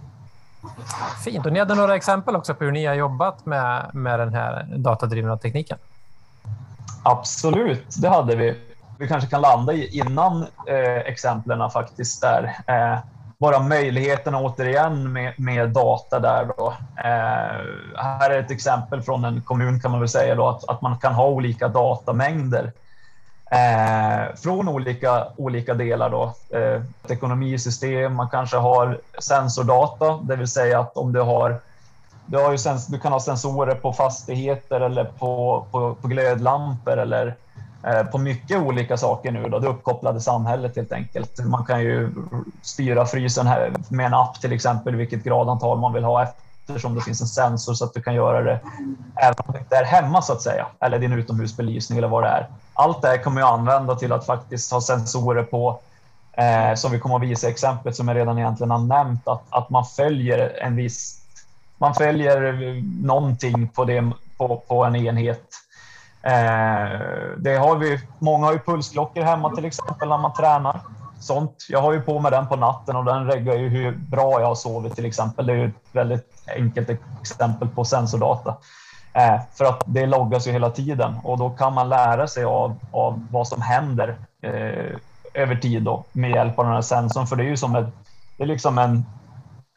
Fint. 1.24 1.46
Och 1.46 1.54
ni 1.54 1.60
hade 1.60 1.76
några 1.76 1.96
exempel 1.96 2.36
också 2.36 2.54
på 2.54 2.64
hur 2.64 2.72
ni 2.72 2.86
har 2.86 2.94
jobbat 2.94 3.46
med, 3.46 3.90
med 3.94 4.20
den 4.20 4.34
här 4.34 4.68
datadrivna 4.78 5.38
tekniken? 5.38 5.78
Absolut, 7.04 8.02
det 8.02 8.10
hade 8.10 8.36
vi. 8.36 8.60
Vi 9.00 9.08
kanske 9.08 9.30
kan 9.30 9.42
landa 9.42 9.74
i 9.74 9.98
innan 9.98 10.42
eh, 10.68 10.98
exemplen 10.98 11.70
faktiskt 11.70 12.22
där. 12.22 12.44
Eh, 12.68 13.00
bara 13.44 13.60
möjligheterna 13.60 14.40
återigen 14.40 15.14
med, 15.14 15.34
med 15.38 15.70
data 15.70 16.20
där. 16.20 16.46
Då. 16.58 16.74
Eh, 16.98 18.04
här 18.04 18.30
är 18.30 18.40
ett 18.40 18.52
exempel 18.52 19.02
från 19.02 19.26
en 19.26 19.42
kommun 19.42 19.80
kan 19.80 19.92
man 19.92 20.00
väl 20.00 20.10
säga 20.10 20.36
då, 20.36 20.48
att, 20.50 20.70
att 20.70 20.82
man 20.82 20.98
kan 20.98 21.14
ha 21.14 21.28
olika 21.28 21.68
datamängder 21.68 22.72
eh, 23.52 24.36
från 24.36 24.70
olika, 24.70 25.28
olika 25.38 25.74
delar. 25.74 26.10
Då. 26.10 26.36
Eh, 26.50 26.82
ett 27.04 27.12
ekonomisystem, 27.12 28.16
man 28.16 28.30
kanske 28.30 28.58
har 28.58 29.00
sensordata, 29.20 30.20
det 30.24 30.36
vill 30.36 30.48
säga 30.48 30.80
att 30.80 30.98
om 30.98 31.14
du 31.14 31.22
har 31.22 31.60
du, 32.26 32.38
har 32.38 32.52
ju 32.52 32.58
sens, 32.58 32.88
du 32.88 33.00
kan 33.00 33.12
ha 33.12 33.20
sensorer 33.20 33.76
på 33.76 33.94
fastigheter 33.94 34.82
eller 34.82 35.04
på, 35.04 35.66
på, 35.72 35.96
på 35.96 36.08
glödlampor 36.08 36.98
eller 36.98 37.36
Eh, 37.88 38.04
på 38.04 38.18
mycket 38.18 38.62
olika 38.62 38.98
saker 38.98 39.32
nu. 39.32 39.50
Då, 39.50 39.60
det 39.60 39.68
uppkopplade 39.68 40.22
samhället 40.22 40.76
helt 40.76 40.92
enkelt. 40.92 41.46
Man 41.46 41.66
kan 41.66 41.82
ju 41.82 42.10
styra 42.62 43.06
frysen 43.06 43.48
här 43.48 43.74
med 43.90 44.06
en 44.06 44.14
app 44.14 44.42
till 44.42 44.54
exempel, 44.54 44.96
vilket 44.96 45.24
gradantal 45.24 45.80
man 45.80 45.94
vill 45.94 46.04
ha 46.04 46.28
eftersom 46.68 46.96
det 46.96 47.02
finns 47.02 47.22
en 47.22 47.28
sensor 47.28 47.74
så 47.74 47.86
att 47.86 47.94
du 47.94 48.02
kan 48.02 48.16
göra 48.16 48.42
det 48.42 48.60
även 49.16 49.36
om 49.38 49.54
det 49.54 49.60
inte 49.60 49.76
är 49.76 49.84
hemma 49.84 50.22
så 50.22 50.34
att 50.34 50.42
säga, 50.42 50.68
eller 50.80 51.00
din 51.00 51.14
utomhusbelysning 51.14 51.98
eller 51.98 52.08
vad 52.08 52.24
det 52.24 52.30
är. 52.30 52.48
Allt 52.74 53.02
det 53.02 53.08
här 53.08 53.18
kommer 53.18 53.42
jag 53.42 53.54
använda 53.54 53.96
till 53.96 54.12
att 54.14 54.26
faktiskt 54.26 54.72
ha 54.72 54.82
sensorer 54.82 55.44
på, 55.44 55.80
eh, 56.34 56.76
som 56.76 56.92
vi 56.92 57.00
kommer 57.00 57.16
att 57.16 57.22
visa 57.22 57.48
i 57.48 57.52
exemplet 57.52 57.96
som 57.96 58.08
jag 58.08 58.18
redan 58.18 58.38
egentligen 58.38 58.72
har 58.72 58.80
nämnt, 58.80 59.28
att, 59.28 59.44
att 59.50 59.70
man 59.70 59.86
följer 59.86 60.58
en 60.62 60.76
viss, 60.76 61.22
man 61.78 61.96
följer 61.96 62.82
någonting 63.06 63.68
på, 63.68 63.86
det, 63.86 64.12
på, 64.38 64.64
på 64.68 64.84
en 64.84 64.96
enhet 64.96 65.63
Eh, 66.24 67.00
det 67.38 67.58
har 67.58 67.76
vi, 67.76 68.00
många 68.20 68.46
har 68.46 68.54
ju 68.54 68.60
pulsklockor 68.60 69.22
hemma 69.22 69.56
till 69.56 69.66
exempel 69.66 70.10
när 70.10 70.18
man 70.18 70.34
tränar. 70.34 70.80
Sånt. 71.20 71.66
Jag 71.70 71.82
har 71.82 71.94
ju 71.94 72.02
på 72.02 72.20
mig 72.20 72.32
den 72.32 72.48
på 72.48 72.56
natten 72.56 72.96
och 72.96 73.06
den 73.06 73.28
reggar 73.28 73.56
ju 73.56 73.70
hur 73.70 73.92
bra 73.92 74.40
jag 74.40 74.48
har 74.48 74.56
sovit 74.56 74.96
till 74.96 75.06
exempel. 75.06 75.46
Det 75.46 75.54
är 75.54 75.58
ju 75.58 75.68
ett 75.68 75.76
väldigt 75.92 76.28
enkelt 76.56 76.90
exempel 77.22 77.68
på 77.68 77.86
sensordata. 77.86 78.58
Eh, 79.14 79.42
för 79.54 79.66
att 79.66 79.84
det 79.86 80.06
loggas 80.06 80.48
ju 80.48 80.52
hela 80.52 80.70
tiden 80.70 81.16
och 81.24 81.38
då 81.38 81.50
kan 81.50 81.74
man 81.74 81.90
lära 81.90 82.28
sig 82.28 82.44
av, 82.44 82.76
av 82.92 83.28
vad 83.32 83.48
som 83.48 83.62
händer 83.62 84.16
eh, 84.42 84.96
över 85.34 85.56
tid 85.56 85.84
då, 85.84 86.06
med 86.12 86.32
hjälp 86.32 86.60
av 86.60 86.66
den 86.66 86.74
här 86.74 86.82
sensorn. 86.82 87.28
För 87.28 87.36
det 87.36 87.44
är 87.44 87.48
ju 87.48 87.58
som 87.58 87.76
ett, 87.76 87.88
det 88.38 88.44
är 88.44 88.48
liksom 88.48 88.78
en, 88.78 89.06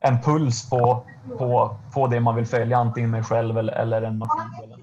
en 0.00 0.22
puls 0.22 0.70
på, 0.70 1.02
på, 1.38 1.76
på 1.94 2.06
det 2.06 2.20
man 2.20 2.34
vill 2.34 2.46
följa, 2.46 2.78
antingen 2.78 3.10
med 3.10 3.26
själv 3.26 3.58
eller, 3.58 3.72
eller 3.72 4.02
en 4.02 4.18
maskin. 4.18 4.75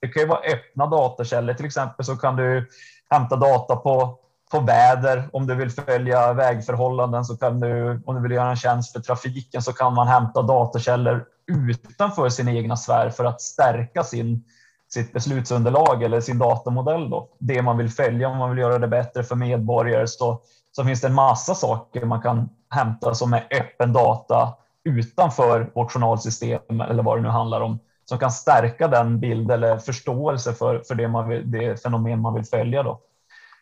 Det 0.00 0.08
kan 0.08 0.22
ju 0.22 0.28
vara 0.28 0.40
öppna 0.40 0.86
datakällor 0.86 1.54
till 1.54 1.66
exempel 1.66 2.04
så 2.04 2.16
kan 2.16 2.36
du 2.36 2.68
hämta 3.10 3.36
data 3.36 3.76
på, 3.76 4.18
på 4.50 4.60
väder. 4.60 5.28
Om 5.32 5.46
du 5.46 5.54
vill 5.54 5.70
följa 5.70 6.32
vägförhållanden 6.32 7.24
så 7.24 7.36
kan 7.36 7.60
du, 7.60 8.02
om 8.06 8.14
du 8.14 8.22
vill 8.22 8.32
göra 8.32 8.50
en 8.50 8.56
tjänst 8.56 8.92
för 8.92 9.00
trafiken 9.00 9.62
så 9.62 9.72
kan 9.72 9.94
man 9.94 10.08
hämta 10.08 10.42
datakällor 10.42 11.24
utanför 11.46 12.28
sin 12.28 12.48
egna 12.48 12.76
sfär 12.76 13.10
för 13.10 13.24
att 13.24 13.40
stärka 13.40 14.04
sin, 14.04 14.44
sitt 14.88 15.12
beslutsunderlag 15.12 16.02
eller 16.02 16.20
sin 16.20 16.38
datamodell. 16.38 17.10
Då. 17.10 17.28
Det 17.38 17.62
man 17.62 17.78
vill 17.78 17.90
följa, 17.90 18.28
om 18.28 18.38
man 18.38 18.50
vill 18.50 18.58
göra 18.58 18.78
det 18.78 18.88
bättre 18.88 19.22
för 19.22 19.36
medborgare 19.36 20.06
så, 20.06 20.40
så 20.72 20.84
finns 20.84 21.00
det 21.00 21.06
en 21.06 21.14
massa 21.14 21.54
saker 21.54 22.04
man 22.04 22.22
kan 22.22 22.48
hämta 22.70 23.14
som 23.14 23.32
är 23.32 23.46
öppen 23.50 23.92
data 23.92 24.54
utanför 24.84 25.70
vårt 25.74 25.92
journalsystem 25.92 26.80
eller 26.80 27.02
vad 27.02 27.18
det 27.18 27.22
nu 27.22 27.28
handlar 27.28 27.60
om 27.60 27.78
som 28.10 28.18
kan 28.18 28.30
stärka 28.30 28.88
den 28.88 29.20
bild 29.20 29.50
eller 29.50 29.78
förståelse 29.78 30.52
för, 30.52 30.82
för 30.88 30.94
det, 30.94 31.08
man 31.08 31.28
vill, 31.28 31.50
det 31.50 31.82
fenomen 31.82 32.20
man 32.20 32.34
vill 32.34 32.44
följa. 32.44 32.82
Då. 32.82 33.00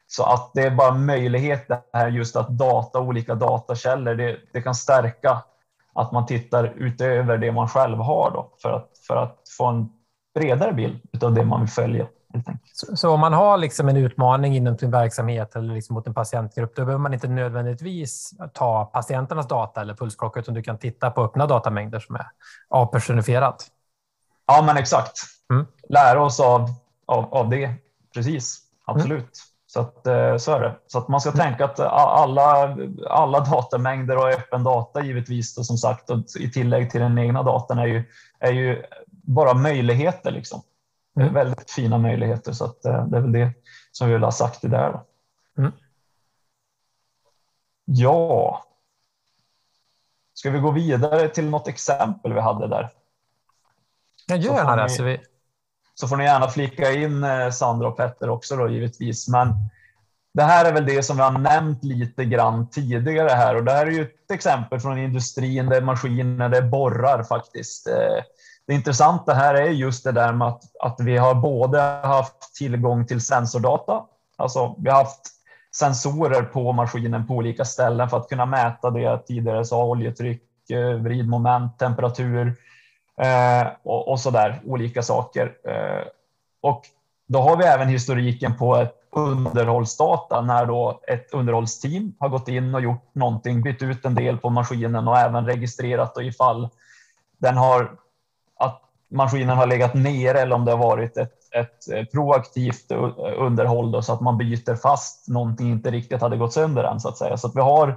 Så 0.06 0.24
att 0.24 0.50
det 0.54 0.62
är 0.62 0.70
bara 0.70 0.94
möjlighet 0.94 1.68
det 1.68 1.82
här 1.92 2.08
just 2.08 2.36
att 2.36 2.48
data, 2.48 3.00
olika 3.00 3.34
datakällor, 3.34 4.14
det, 4.14 4.36
det 4.52 4.62
kan 4.62 4.74
stärka 4.74 5.42
att 5.94 6.12
man 6.12 6.26
tittar 6.26 6.72
utöver 6.76 7.38
det 7.38 7.52
man 7.52 7.68
själv 7.68 7.98
har 7.98 8.30
då, 8.30 8.52
för, 8.62 8.72
att, 8.72 8.90
för 9.06 9.16
att 9.16 9.42
få 9.58 9.66
en 9.66 9.88
bredare 10.34 10.72
bild 10.72 11.24
av 11.24 11.34
det 11.34 11.44
man 11.44 11.60
vill 11.60 11.70
följa. 11.70 12.06
Så, 12.72 12.96
så, 12.96 13.10
om 13.10 13.20
man 13.20 13.32
har 13.32 13.58
liksom 13.58 13.88
en 13.88 13.96
utmaning 13.96 14.56
inom 14.56 14.78
sin 14.78 14.90
verksamhet 14.90 15.56
eller 15.56 15.74
liksom 15.74 15.94
mot 15.94 16.06
en 16.06 16.14
patientgrupp, 16.14 16.76
då 16.76 16.84
behöver 16.84 17.02
man 17.02 17.14
inte 17.14 17.28
nödvändigtvis 17.28 18.30
ta 18.54 18.84
patienternas 18.84 19.48
data 19.48 19.80
eller 19.80 19.94
pulsklocka, 19.94 20.40
utan 20.40 20.54
du 20.54 20.62
kan 20.62 20.78
titta 20.78 21.10
på 21.10 21.24
öppna 21.24 21.46
datamängder 21.46 22.00
som 22.00 22.14
är 22.14 22.26
avpersonifierat? 22.68 23.70
Ja, 24.48 24.62
men 24.62 24.76
exakt. 24.76 25.18
Mm. 25.50 25.66
Lära 25.88 26.24
oss 26.24 26.40
av, 26.40 26.70
av, 27.06 27.34
av 27.34 27.48
det. 27.48 27.74
Precis, 28.14 28.58
absolut. 28.84 29.18
Mm. 29.18 29.30
Så, 29.66 29.80
att, 29.80 30.06
eh, 30.06 30.36
så 30.36 30.52
är 30.52 30.60
det. 30.60 30.76
Så 30.86 30.98
att 30.98 31.08
man 31.08 31.20
ska 31.20 31.30
mm. 31.30 31.40
tänka 31.40 31.64
att 31.64 31.80
alla, 31.80 32.76
alla 33.08 33.40
datamängder 33.40 34.16
och 34.16 34.28
öppen 34.28 34.64
data 34.64 35.04
givetvis 35.04 35.54
då, 35.54 35.64
som 35.64 35.76
sagt 35.76 36.10
och 36.10 36.18
i 36.40 36.50
tillägg 36.50 36.90
till 36.90 37.00
den 37.00 37.18
egna 37.18 37.42
datan 37.42 37.78
är 37.78 37.86
ju, 37.86 38.04
är 38.38 38.52
ju 38.52 38.84
bara 39.10 39.54
möjligheter. 39.54 40.30
Liksom. 40.30 40.62
Mm. 41.20 41.34
Väldigt 41.34 41.70
fina 41.70 41.98
möjligheter 41.98 42.52
så 42.52 42.64
att 42.64 42.84
eh, 42.84 43.06
det 43.06 43.16
är 43.16 43.20
väl 43.20 43.32
det 43.32 43.52
som 43.92 44.06
vi 44.06 44.12
vill 44.12 44.22
ha 44.22 44.32
sagt 44.32 44.64
i 44.64 44.68
det 44.68 44.76
där. 44.76 45.00
Mm. 45.58 45.72
Ja. 47.84 48.64
Ska 50.34 50.50
vi 50.50 50.58
gå 50.58 50.70
vidare 50.70 51.28
till 51.28 51.50
något 51.50 51.68
exempel 51.68 52.32
vi 52.32 52.40
hade 52.40 52.68
där? 52.68 52.90
Jag 54.28 54.38
gör 54.38 54.54
gärna 54.54 54.76
det. 54.76 54.90
Så, 54.90 55.02
vi... 55.02 55.20
så 55.94 56.08
får 56.08 56.16
ni 56.16 56.24
gärna 56.24 56.48
flika 56.48 56.92
in 56.92 57.24
eh, 57.24 57.50
Sandra 57.50 57.88
och 57.88 57.96
Petter 57.96 58.30
också 58.30 58.56
då 58.56 58.68
givetvis. 58.68 59.28
Men 59.28 59.54
det 60.34 60.42
här 60.42 60.64
är 60.64 60.72
väl 60.72 60.86
det 60.86 61.02
som 61.02 61.16
vi 61.16 61.22
har 61.22 61.38
nämnt 61.38 61.84
lite 61.84 62.24
grann 62.24 62.70
tidigare 62.70 63.28
här 63.28 63.56
och 63.56 63.64
det 63.64 63.72
här 63.72 63.86
är 63.86 63.90
ju 63.90 64.02
ett 64.02 64.30
exempel 64.30 64.80
från 64.80 64.98
industrin. 64.98 65.66
Det 65.66 65.76
är 65.76 65.80
maskiner, 65.82 66.48
det 66.48 66.56
är 66.56 66.62
borrar 66.62 67.22
faktiskt. 67.22 67.86
Eh, 67.86 68.22
det 68.66 68.74
intressanta 68.74 69.34
här 69.34 69.54
är 69.54 69.70
just 69.70 70.04
det 70.04 70.12
där 70.12 70.32
med 70.32 70.48
att, 70.48 70.62
att 70.80 71.00
vi 71.00 71.16
har 71.16 71.34
både 71.34 71.80
haft 72.02 72.54
tillgång 72.54 73.06
till 73.06 73.20
sensordata, 73.20 74.02
alltså 74.36 74.76
vi 74.78 74.90
har 74.90 74.98
haft 74.98 75.20
sensorer 75.76 76.42
på 76.42 76.72
maskinen 76.72 77.26
på 77.26 77.34
olika 77.34 77.64
ställen 77.64 78.08
för 78.08 78.16
att 78.16 78.28
kunna 78.28 78.46
mäta 78.46 78.90
det 78.90 79.00
jag 79.00 79.26
tidigare 79.26 79.64
sa, 79.64 79.84
oljetryck, 79.84 80.70
eh, 80.70 80.94
vridmoment, 80.94 81.78
temperatur, 81.78 82.56
eh, 83.18 83.66
och, 83.82 84.08
och 84.08 84.20
så 84.20 84.30
där 84.30 84.60
olika 84.66 85.02
saker. 85.02 85.52
Eh, 85.68 86.06
och 86.60 86.82
då 87.26 87.40
har 87.40 87.56
vi 87.56 87.64
även 87.64 87.88
historiken 87.88 88.56
på 88.56 88.76
ett 88.76 88.94
underhållsdata 89.10 90.40
när 90.40 90.66
då 90.66 91.00
ett 91.08 91.32
underhållsteam 91.32 92.14
har 92.18 92.28
gått 92.28 92.48
in 92.48 92.74
och 92.74 92.80
gjort 92.80 93.14
någonting, 93.14 93.62
bytt 93.62 93.82
ut 93.82 94.04
en 94.04 94.14
del 94.14 94.38
på 94.38 94.50
maskinen 94.50 95.08
och 95.08 95.18
även 95.18 95.46
registrerat 95.46 96.16
och 96.16 96.22
ifall 96.22 96.68
den 97.38 97.56
har 97.56 97.90
att 98.56 98.82
maskinen 99.10 99.56
har 99.56 99.66
legat 99.66 99.94
nere 99.94 100.40
eller 100.40 100.54
om 100.54 100.64
det 100.64 100.70
har 100.70 100.78
varit 100.78 101.16
ett, 101.16 101.54
ett 101.54 101.92
eh, 101.92 102.04
proaktivt 102.04 102.90
eh, 102.90 103.12
underhåll 103.38 103.92
då, 103.92 104.02
så 104.02 104.12
att 104.12 104.20
man 104.20 104.38
byter 104.38 104.74
fast 104.74 105.28
någonting 105.28 105.68
inte 105.68 105.90
riktigt 105.90 106.20
hade 106.20 106.36
gått 106.36 106.52
sönder 106.52 106.84
än 106.84 107.00
så 107.00 107.08
att 107.08 107.18
säga. 107.18 107.36
Så 107.36 107.46
att 107.46 107.56
vi 107.56 107.60
har 107.60 107.88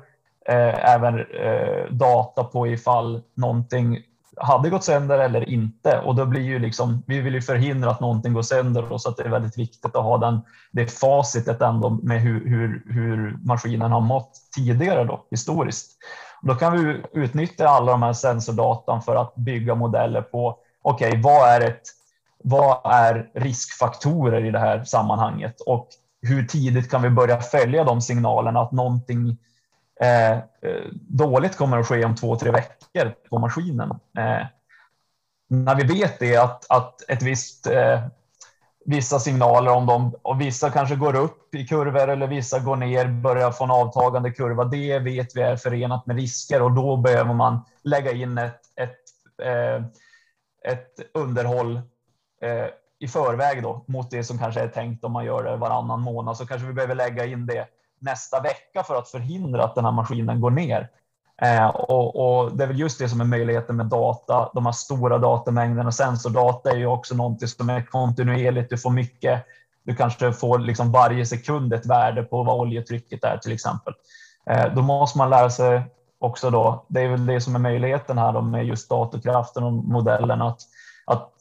eh, 0.46 0.94
även 0.94 1.20
eh, 1.20 1.86
data 1.92 2.44
på 2.44 2.68
ifall 2.68 3.22
någonting 3.34 3.98
hade 4.41 4.69
gått 4.69 4.83
sönder 4.83 5.19
eller 5.19 5.50
inte. 5.50 6.00
Och 6.00 6.15
då 6.15 6.25
blir 6.25 6.41
ju 6.41 6.60
liksom, 6.60 7.03
vi 7.07 7.21
vill 7.21 7.33
ju 7.33 7.41
förhindra 7.41 7.91
att 7.91 8.00
någonting 8.00 8.33
går 8.33 8.41
sönder 8.41 8.91
och 8.91 9.01
så 9.01 9.10
att 9.10 9.17
det 9.17 9.24
är 9.24 9.29
väldigt 9.29 9.57
viktigt 9.57 9.95
att 9.95 10.03
ha 10.03 10.17
den, 10.17 10.41
det 10.71 10.88
facitet 10.88 11.62
ändå 11.62 11.89
med 11.89 12.21
hur, 12.21 12.50
hur, 12.50 12.83
hur 12.86 13.38
maskinen 13.43 13.91
har 13.91 14.01
mått 14.01 14.31
tidigare 14.55 15.03
då, 15.03 15.25
historiskt. 15.31 15.91
Då 16.41 16.55
kan 16.55 16.74
vi 16.74 17.03
utnyttja 17.13 17.67
alla 17.67 17.91
de 17.91 18.03
här 18.03 18.13
sensordatan 18.13 19.01
för 19.01 19.15
att 19.15 19.36
bygga 19.36 19.75
modeller 19.75 20.21
på, 20.21 20.57
okej, 20.81 21.10
okay, 21.10 21.21
vad 21.21 21.50
är 21.50 21.62
ett 21.62 21.81
vad 22.43 22.81
är 22.83 23.29
riskfaktorer 23.33 24.45
i 24.45 24.51
det 24.51 24.60
här 24.60 24.83
sammanhanget 24.83 25.62
och 25.62 25.88
hur 26.21 26.43
tidigt 26.43 26.91
kan 26.91 27.01
vi 27.01 27.10
börja 27.10 27.41
följa 27.41 27.83
de 27.83 28.01
signalerna 28.01 28.62
att 28.62 28.71
någonting 28.71 29.38
Eh, 30.01 30.31
eh, 30.31 30.86
dåligt 30.91 31.58
kommer 31.58 31.77
att 31.77 31.88
ske 31.88 32.05
om 32.05 32.15
två, 32.15 32.36
tre 32.36 32.51
veckor 32.51 33.15
på 33.29 33.39
maskinen. 33.39 33.91
Eh, 34.17 34.46
när 35.48 35.75
vi 35.75 35.84
vet 35.84 36.20
det 36.20 36.38
att, 36.38 36.72
att 36.72 37.10
ett 37.10 37.24
visst, 37.24 37.67
eh, 37.67 38.08
vissa 38.86 39.20
signaler 39.20 39.72
om 39.72 39.86
dem 39.86 40.15
och 40.22 40.41
vissa 40.41 40.70
kanske 40.70 40.96
går 40.96 41.15
upp 41.15 41.55
i 41.55 41.67
kurvor 41.67 42.10
eller 42.10 42.27
vissa 42.27 42.60
går 42.60 42.75
ner, 42.75 43.08
börjar 43.08 43.51
få 43.51 43.63
en 43.63 43.72
avtagande 43.72 44.31
kurva. 44.31 44.63
Det 44.63 45.00
vet 45.00 45.36
vi 45.36 45.41
är 45.41 45.55
förenat 45.55 46.05
med 46.05 46.15
risker 46.15 46.62
och 46.62 46.72
då 46.72 46.98
behöver 46.98 47.34
man 47.34 47.65
lägga 47.84 48.12
in 48.12 48.38
ett, 48.38 48.62
ett, 48.75 49.00
eh, 49.43 49.84
ett 50.72 51.00
underhåll 51.13 51.75
eh, 52.41 52.67
i 53.00 53.08
förväg 53.08 53.63
då, 53.63 53.86
mot 53.88 54.12
det 54.12 54.24
som 54.24 54.38
kanske 54.38 54.62
är 54.62 54.67
tänkt 54.67 55.03
om 55.03 55.12
man 55.12 55.25
gör 55.25 55.43
det 55.43 55.58
varannan 55.58 56.01
månad 56.01 56.38
så 56.38 56.46
kanske 56.46 56.67
vi 56.67 56.74
behöver 56.74 56.96
lägga 56.96 57.25
in 57.25 57.46
det 57.46 57.67
nästa 58.01 58.39
vecka 58.39 58.84
för 58.84 58.96
att 58.96 59.10
förhindra 59.10 59.63
att 59.63 59.75
den 59.75 59.86
här 59.86 59.91
maskinen 59.91 60.41
går 60.41 60.51
ner. 60.51 60.89
Eh, 61.41 61.67
och, 61.67 62.15
och, 62.15 62.58
det 62.58 62.63
är 62.63 62.67
väl 62.67 62.79
just 62.79 63.00
det 63.00 63.10
som 63.10 63.22
är 63.22 63.25
möjligheten 63.25 63.75
med 63.75 63.86
data. 63.86 64.50
De 64.53 64.65
här 64.65 64.74
stora 64.74 65.17
datamängderna. 65.17 65.91
Sensordata 65.91 66.72
är 66.72 66.77
ju 66.77 66.86
också 66.86 67.15
någonting 67.15 67.48
som 67.48 67.70
är 67.70 67.86
kontinuerligt. 67.86 68.70
Du 68.70 68.77
får 68.77 68.89
mycket. 68.89 69.46
Du 69.84 69.96
kanske 69.96 70.34
får 70.34 70.60
liksom 70.60 70.91
varje 70.91 71.25
sekund 71.25 71.74
ett 71.74 71.86
värde 71.86 72.24
på 72.24 72.43
vad 72.43 72.60
oljetrycket 72.60 73.24
är 73.24 73.38
till 73.38 73.51
exempel. 73.51 73.93
Eh, 74.50 74.74
då 74.74 74.81
måste 74.81 75.17
man 75.17 75.29
lära 75.29 75.50
sig 75.50 75.81
också 76.20 76.50
då. 76.50 76.86
Det 76.88 77.01
är 77.01 77.08
väl 77.08 77.25
det 77.25 77.41
som 77.41 77.55
är 77.55 77.60
möjligheten 77.60 78.17
här 78.17 78.34
då 78.34 78.41
med 78.41 78.65
just 78.65 78.89
datorkraften 78.89 79.63
och 79.63 79.74
modellen 79.74 80.41
att, 80.41 80.62
att 81.05 81.31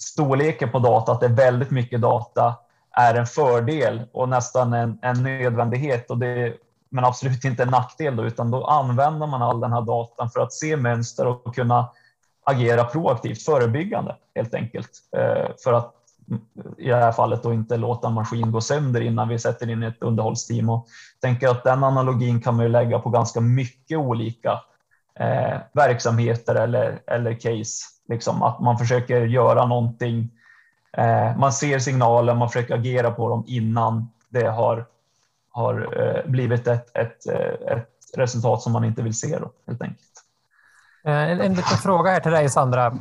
storleken 0.00 0.70
på 0.70 0.78
data, 0.78 1.12
att 1.12 1.20
det 1.20 1.26
är 1.26 1.30
väldigt 1.30 1.70
mycket 1.70 2.00
data 2.00 2.54
är 2.96 3.14
en 3.14 3.26
fördel 3.26 4.02
och 4.12 4.28
nästan 4.28 4.72
en, 4.72 4.98
en 5.02 5.22
nödvändighet. 5.22 6.10
Och 6.10 6.18
det, 6.18 6.54
men 6.90 7.04
absolut 7.04 7.44
inte 7.44 7.62
en 7.62 7.68
nackdel, 7.68 8.16
då, 8.16 8.24
utan 8.24 8.50
då 8.50 8.64
använder 8.64 9.26
man 9.26 9.42
all 9.42 9.60
den 9.60 9.72
här 9.72 9.82
datan 9.82 10.30
för 10.30 10.40
att 10.40 10.52
se 10.52 10.76
mönster 10.76 11.26
och 11.26 11.54
kunna 11.54 11.88
agera 12.44 12.84
proaktivt, 12.84 13.42
förebyggande 13.42 14.16
helt 14.34 14.54
enkelt. 14.54 14.90
Eh, 15.16 15.50
för 15.64 15.72
att 15.72 15.92
i 16.78 16.88
det 16.88 16.96
här 16.96 17.12
fallet 17.12 17.42
då 17.42 17.52
inte 17.52 17.76
låta 17.76 18.08
en 18.08 18.14
maskin 18.14 18.52
gå 18.52 18.60
sönder 18.60 19.00
innan 19.00 19.28
vi 19.28 19.38
sätter 19.38 19.70
in 19.70 19.82
ett 19.82 20.02
underhållsteam. 20.02 20.68
Och 20.68 20.86
tänker 21.20 21.48
att 21.48 21.64
den 21.64 21.84
analogin 21.84 22.40
kan 22.40 22.56
man 22.56 22.64
ju 22.64 22.70
lägga 22.70 22.98
på 22.98 23.10
ganska 23.10 23.40
mycket 23.40 23.98
olika 23.98 24.60
eh, 25.20 25.58
verksamheter 25.72 26.54
eller, 26.54 27.00
eller 27.06 27.32
case. 27.32 27.86
Liksom 28.08 28.42
att 28.42 28.60
man 28.60 28.78
försöker 28.78 29.20
göra 29.20 29.66
någonting 29.66 30.30
Eh, 30.30 30.45
Eh, 30.96 31.36
man 31.36 31.52
ser 31.52 31.78
signaler, 31.78 32.34
man 32.34 32.48
försöker 32.48 32.74
agera 32.74 33.10
på 33.10 33.28
dem 33.28 33.44
innan 33.46 34.10
det 34.28 34.46
har, 34.46 34.86
har 35.50 36.00
eh, 36.00 36.30
blivit 36.30 36.66
ett, 36.66 36.96
ett, 36.96 37.26
eh, 37.26 37.76
ett 37.76 37.88
resultat 38.16 38.62
som 38.62 38.72
man 38.72 38.84
inte 38.84 39.02
vill 39.02 39.14
se 39.14 39.38
då, 39.38 39.50
helt 39.66 39.82
enkelt. 39.82 40.00
En, 41.04 41.40
en 41.40 41.54
liten 41.54 41.78
fråga 41.78 42.10
här 42.10 42.20
till 42.20 42.32
dig 42.32 42.48
Sandra. 42.48 42.98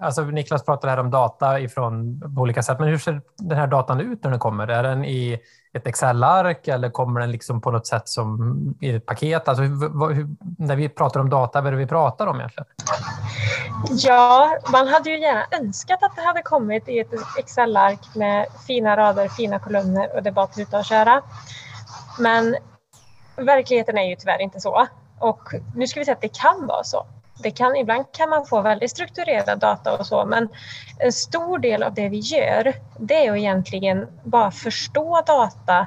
Alltså, 0.00 0.22
Niklas 0.22 0.64
pratade 0.64 0.90
här 0.90 1.00
om 1.00 1.10
data 1.10 1.60
ifrån 1.60 2.20
på 2.36 2.42
olika 2.42 2.62
sätt, 2.62 2.78
men 2.78 2.88
hur 2.88 2.98
ser 2.98 3.22
den 3.38 3.58
här 3.58 3.66
datan 3.66 4.00
ut 4.00 4.24
när 4.24 4.30
den 4.30 4.40
kommer? 4.40 4.68
Är 4.68 4.82
den 4.82 5.04
i 5.04 5.40
ett 5.72 5.86
Excel-ark 5.86 6.68
eller 6.68 6.90
kommer 6.90 7.20
den 7.20 7.32
liksom 7.32 7.60
på 7.60 7.70
något 7.70 7.86
sätt 7.86 8.08
som 8.08 8.54
i 8.80 8.90
ett 8.90 9.06
paket? 9.06 9.48
Alltså, 9.48 9.62
hur, 9.62 10.14
hur, 10.14 10.28
när 10.58 10.76
vi 10.76 10.88
pratar 10.88 11.20
om 11.20 11.30
data, 11.30 11.60
vad 11.60 11.66
är 11.66 11.72
det 11.72 11.78
vi 11.78 11.86
pratar 11.86 12.26
om 12.26 12.36
egentligen? 12.36 12.66
Ja, 13.90 14.58
man 14.72 14.88
hade 14.88 15.10
ju 15.10 15.20
gärna 15.20 15.46
önskat 15.60 16.02
att 16.02 16.16
det 16.16 16.22
hade 16.22 16.42
kommit 16.42 16.88
i 16.88 16.98
ett 16.98 17.12
Excel-ark 17.38 18.14
med 18.14 18.46
fina 18.66 18.96
rader, 18.96 19.28
fina 19.28 19.58
kolumner 19.58 20.16
och 20.16 20.22
det 20.22 20.32
bara 20.32 20.44
att 20.44 20.52
tuta 20.52 20.78
och 20.78 20.84
köra. 20.84 21.22
Men 22.18 22.56
verkligheten 23.36 23.98
är 23.98 24.08
ju 24.08 24.16
tyvärr 24.16 24.40
inte 24.40 24.60
så. 24.60 24.86
Och 25.18 25.40
nu 25.74 25.86
ska 25.86 26.00
vi 26.00 26.04
säga 26.04 26.14
att 26.14 26.20
det 26.20 26.40
kan 26.40 26.66
vara 26.66 26.84
så. 26.84 27.06
Det 27.42 27.50
kan, 27.50 27.76
ibland 27.76 28.04
kan 28.12 28.30
man 28.30 28.46
få 28.46 28.60
väldigt 28.60 28.90
strukturerad 28.90 29.58
data 29.58 29.98
och 29.98 30.06
så, 30.06 30.24
men 30.24 30.48
en 30.98 31.12
stor 31.12 31.58
del 31.58 31.82
av 31.82 31.94
det 31.94 32.08
vi 32.08 32.18
gör, 32.18 32.74
det 32.98 33.26
är 33.26 33.30
att 33.32 33.38
egentligen 33.38 34.06
bara 34.24 34.50
förstå 34.50 35.22
data, 35.26 35.86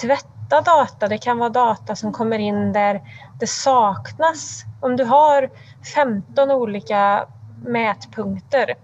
tvätta 0.00 0.60
data. 0.60 1.08
Det 1.08 1.18
kan 1.18 1.38
vara 1.38 1.48
data 1.48 1.96
som 1.96 2.12
kommer 2.12 2.38
in 2.38 2.72
där 2.72 3.02
det 3.40 3.46
saknas. 3.46 4.64
Om 4.80 4.96
du 4.96 5.04
har 5.04 5.50
15 5.94 6.50
olika 6.50 7.26
mätpunkter 7.64 8.74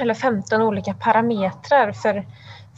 eller 0.00 0.14
15 0.14 0.62
olika 0.62 0.94
parametrar 0.94 1.92
för, 1.92 2.26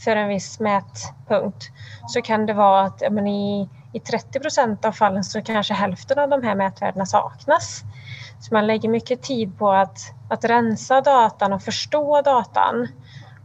för 0.03 0.15
en 0.15 0.29
viss 0.29 0.59
mätpunkt 0.59 1.63
så 2.07 2.21
kan 2.21 2.45
det 2.45 2.53
vara 2.53 2.81
att 2.81 3.03
men 3.11 3.27
i, 3.27 3.69
i 3.93 3.99
30 3.99 4.39
procent 4.39 4.85
av 4.85 4.91
fallen 4.91 5.23
så 5.23 5.41
kanske 5.41 5.73
hälften 5.73 6.19
av 6.19 6.29
de 6.29 6.43
här 6.43 6.55
mätvärdena 6.55 7.05
saknas. 7.05 7.83
Så 8.39 8.53
man 8.53 8.67
lägger 8.67 8.89
mycket 8.89 9.21
tid 9.21 9.57
på 9.57 9.71
att, 9.71 9.97
att 10.29 10.45
rensa 10.45 11.01
datan 11.01 11.53
och 11.53 11.61
förstå 11.61 12.21
datan. 12.21 12.87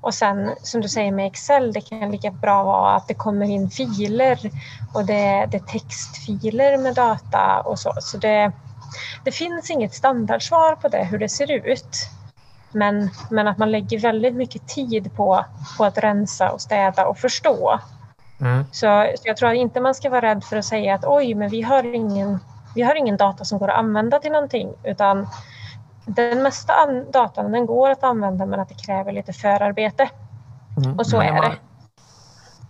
Och 0.00 0.14
sen 0.14 0.54
som 0.62 0.80
du 0.80 0.88
säger 0.88 1.12
med 1.12 1.26
Excel, 1.26 1.72
det 1.72 1.80
kan 1.80 2.10
lika 2.10 2.30
bra 2.30 2.64
vara 2.64 2.94
att 2.94 3.08
det 3.08 3.14
kommer 3.14 3.46
in 3.46 3.70
filer 3.70 4.38
och 4.94 5.04
det, 5.04 5.48
det 5.50 5.56
är 5.56 5.66
textfiler 5.66 6.78
med 6.78 6.94
data 6.94 7.60
och 7.60 7.78
så. 7.78 7.92
Så 8.00 8.18
det, 8.18 8.52
det 9.24 9.32
finns 9.32 9.70
inget 9.70 9.94
standardsvar 9.94 10.74
på 10.76 10.88
det, 10.88 11.04
hur 11.04 11.18
det 11.18 11.28
ser 11.28 11.50
ut. 11.50 11.96
Men, 12.72 13.10
men 13.30 13.48
att 13.48 13.58
man 13.58 13.70
lägger 13.70 13.98
väldigt 13.98 14.34
mycket 14.34 14.66
tid 14.66 15.14
på, 15.14 15.44
på 15.78 15.84
att 15.84 15.98
rensa 15.98 16.50
och 16.50 16.60
städa 16.60 17.06
och 17.06 17.18
förstå. 17.18 17.78
Mm. 18.40 18.64
Så, 18.72 19.12
så, 19.16 19.22
jag 19.24 19.36
tror 19.36 19.52
inte 19.52 19.80
man 19.80 19.94
ska 19.94 20.10
vara 20.10 20.20
rädd 20.20 20.44
för 20.44 20.56
att 20.56 20.64
säga 20.64 20.94
att 20.94 21.04
oj, 21.04 21.34
men 21.34 21.48
vi 21.48 21.62
har 21.62 21.94
ingen, 21.94 22.38
vi 22.74 22.82
har 22.82 22.94
ingen 22.94 23.16
data 23.16 23.44
som 23.44 23.58
går 23.58 23.68
att 23.68 23.78
använda 23.78 24.18
till 24.18 24.32
någonting. 24.32 24.72
Utan 24.84 25.26
den 26.06 26.42
mesta 26.42 26.72
datan 27.12 27.52
den 27.52 27.66
går 27.66 27.90
att 27.90 28.04
använda 28.04 28.46
men 28.46 28.60
att 28.60 28.68
det 28.68 28.86
kräver 28.86 29.12
lite 29.12 29.32
förarbete. 29.32 30.08
Mm. 30.84 30.98
Och 30.98 31.06
så 31.06 31.20
är 31.20 31.42
det. 31.42 31.52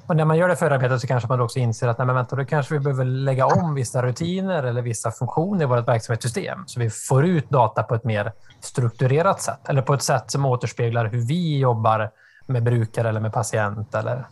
Och 0.07 0.17
när 0.17 0.25
man 0.25 0.37
gör 0.37 0.49
det 0.49 0.57
förarbetet 0.57 1.01
så 1.01 1.07
kanske 1.07 1.29
man 1.29 1.41
också 1.41 1.59
inser 1.59 1.89
att 1.89 1.99
nej, 1.99 2.07
men 2.07 2.17
vänta, 2.17 2.37
då 2.37 2.45
kanske 2.45 2.75
vi 2.75 2.81
behöver 2.81 3.05
lägga 3.05 3.47
om 3.47 3.75
vissa 3.75 4.03
rutiner 4.03 4.63
eller 4.63 4.83
vissa 4.83 5.11
funktioner 5.11 5.63
i 5.63 5.67
vårt 5.67 5.89
verksamhetssystem 5.89 6.65
så 6.67 6.81
vi 6.81 6.91
får 6.91 7.25
ut 7.25 7.51
data 7.51 7.83
på 7.83 7.95
ett 7.95 8.05
mer 8.05 8.33
strukturerat 8.61 9.41
sätt 9.41 9.69
eller 9.69 9.83
på 9.83 9.95
ett 9.95 10.03
sätt 10.03 10.31
som 10.31 10.47
återspeglar 10.47 11.07
hur 11.07 11.27
vi 11.27 11.59
jobbar 11.59 12.11
med 12.47 12.63
brukare 12.63 13.09
eller 13.09 13.21
med 13.21 13.33
patient. 13.33 13.95
Eller... 13.95 14.27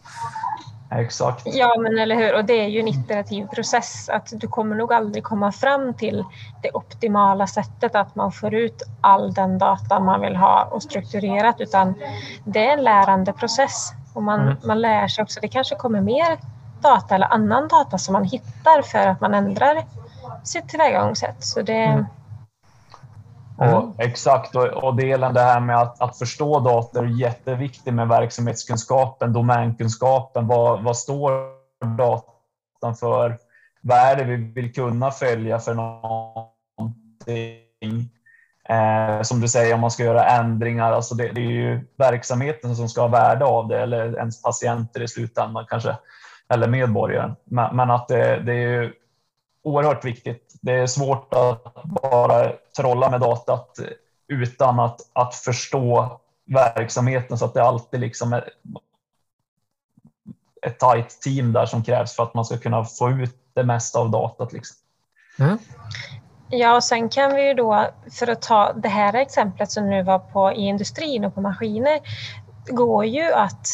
Exakt. 0.90 1.42
Ja, 1.44 1.74
men 1.78 1.98
eller 1.98 2.16
hur. 2.16 2.34
Och 2.34 2.44
det 2.44 2.60
är 2.60 2.68
ju 2.68 2.80
en 2.80 2.88
iterativ 2.88 3.46
process. 3.46 4.08
Att 4.08 4.32
du 4.32 4.48
kommer 4.48 4.76
nog 4.76 4.92
aldrig 4.92 5.24
komma 5.24 5.52
fram 5.52 5.94
till 5.94 6.24
det 6.62 6.70
optimala 6.72 7.46
sättet 7.46 7.94
att 7.94 8.14
man 8.14 8.32
får 8.32 8.54
ut 8.54 8.82
all 9.00 9.34
den 9.34 9.58
data 9.58 10.00
man 10.00 10.20
vill 10.20 10.36
ha 10.36 10.64
och 10.64 10.82
strukturerat, 10.82 11.60
utan 11.60 11.94
det 12.44 12.66
är 12.66 12.72
en 12.72 12.84
lärande 12.84 13.32
process. 13.32 13.92
Och 14.14 14.22
man, 14.22 14.40
mm. 14.40 14.56
man 14.64 14.80
lär 14.80 15.08
sig 15.08 15.22
också. 15.22 15.40
Det 15.40 15.48
kanske 15.48 15.74
kommer 15.74 16.00
mer 16.00 16.38
data 16.80 17.14
eller 17.14 17.32
annan 17.32 17.68
data 17.68 17.98
som 17.98 18.12
man 18.12 18.24
hittar 18.24 18.82
för 18.82 19.06
att 19.06 19.20
man 19.20 19.34
ändrar 19.34 19.84
sitt 20.44 20.68
tillvägagångssätt. 20.68 21.44
Så 21.44 21.62
det, 21.62 21.74
mm. 21.74 22.06
Och, 23.60 23.94
exakt, 23.98 24.56
och, 24.56 24.64
och 24.64 24.96
delen 24.96 25.34
det 25.34 25.40
här 25.40 25.60
med 25.60 25.78
att, 25.78 26.00
att 26.00 26.18
förstå 26.18 26.60
data 26.60 27.00
är 27.00 27.20
jätteviktigt 27.20 27.94
med 27.94 28.08
verksamhetskunskapen, 28.08 29.32
domänkunskapen. 29.32 30.46
Vad, 30.46 30.82
vad 30.82 30.96
står 30.96 31.32
datan 31.96 32.94
för? 33.00 33.38
Vad 33.82 33.98
är 33.98 34.16
det 34.16 34.24
vi 34.24 34.36
vill 34.36 34.72
kunna 34.72 35.10
följa 35.10 35.58
för 35.58 35.74
någonting? 35.74 36.50
Eh, 38.68 39.22
som 39.22 39.40
du 39.40 39.48
säger, 39.48 39.74
om 39.74 39.80
man 39.80 39.90
ska 39.90 40.04
göra 40.04 40.24
ändringar, 40.24 40.92
alltså 40.92 41.14
det, 41.14 41.28
det, 41.32 41.40
är 41.40 41.50
ju 41.50 41.86
verksamheten 41.98 42.76
som 42.76 42.88
ska 42.88 43.00
ha 43.00 43.08
värde 43.08 43.44
av 43.44 43.68
det, 43.68 43.82
eller 43.82 44.16
ens 44.16 44.42
patienter 44.42 45.02
i 45.02 45.08
slutändan 45.08 45.66
kanske, 45.68 45.96
eller 46.48 46.68
medborgaren. 46.68 47.36
Men, 47.44 47.76
men 47.76 47.90
att 47.90 48.08
det, 48.08 48.40
det 48.40 48.52
är 48.52 48.82
ju 48.82 48.92
oerhört 49.62 50.04
viktigt. 50.04 50.54
Det 50.60 50.72
är 50.72 50.86
svårt 50.86 51.34
att 51.34 51.84
bara 51.84 52.52
trolla 52.76 53.10
med 53.10 53.20
datat 53.20 53.78
utan 54.28 54.80
att, 54.80 55.00
att 55.12 55.34
förstå 55.34 56.20
verksamheten 56.46 57.38
så 57.38 57.44
att 57.44 57.54
det 57.54 57.62
alltid 57.62 58.00
liksom 58.00 58.32
är 58.32 58.50
ett 60.66 60.78
tajt 60.78 61.20
team 61.20 61.52
där 61.52 61.66
som 61.66 61.82
krävs 61.82 62.16
för 62.16 62.22
att 62.22 62.34
man 62.34 62.44
ska 62.44 62.58
kunna 62.58 62.84
få 62.84 63.10
ut 63.10 63.36
det 63.54 63.64
mesta 63.64 63.98
av 63.98 64.10
datat. 64.10 64.52
Liksom. 64.52 64.76
Mm. 65.38 65.58
Ja, 66.48 66.74
och 66.74 66.84
sen 66.84 67.08
kan 67.08 67.34
vi 67.34 67.48
ju 67.48 67.54
då, 67.54 67.86
för 68.18 68.30
att 68.30 68.42
ta 68.42 68.72
det 68.72 68.88
här 68.88 69.14
exemplet 69.14 69.70
som 69.70 69.90
nu 69.90 70.02
var 70.02 70.18
på 70.18 70.52
i 70.52 70.60
industrin 70.60 71.24
och 71.24 71.34
på 71.34 71.40
maskiner, 71.40 72.00
går 72.66 73.04
ju 73.04 73.32
att 73.32 73.66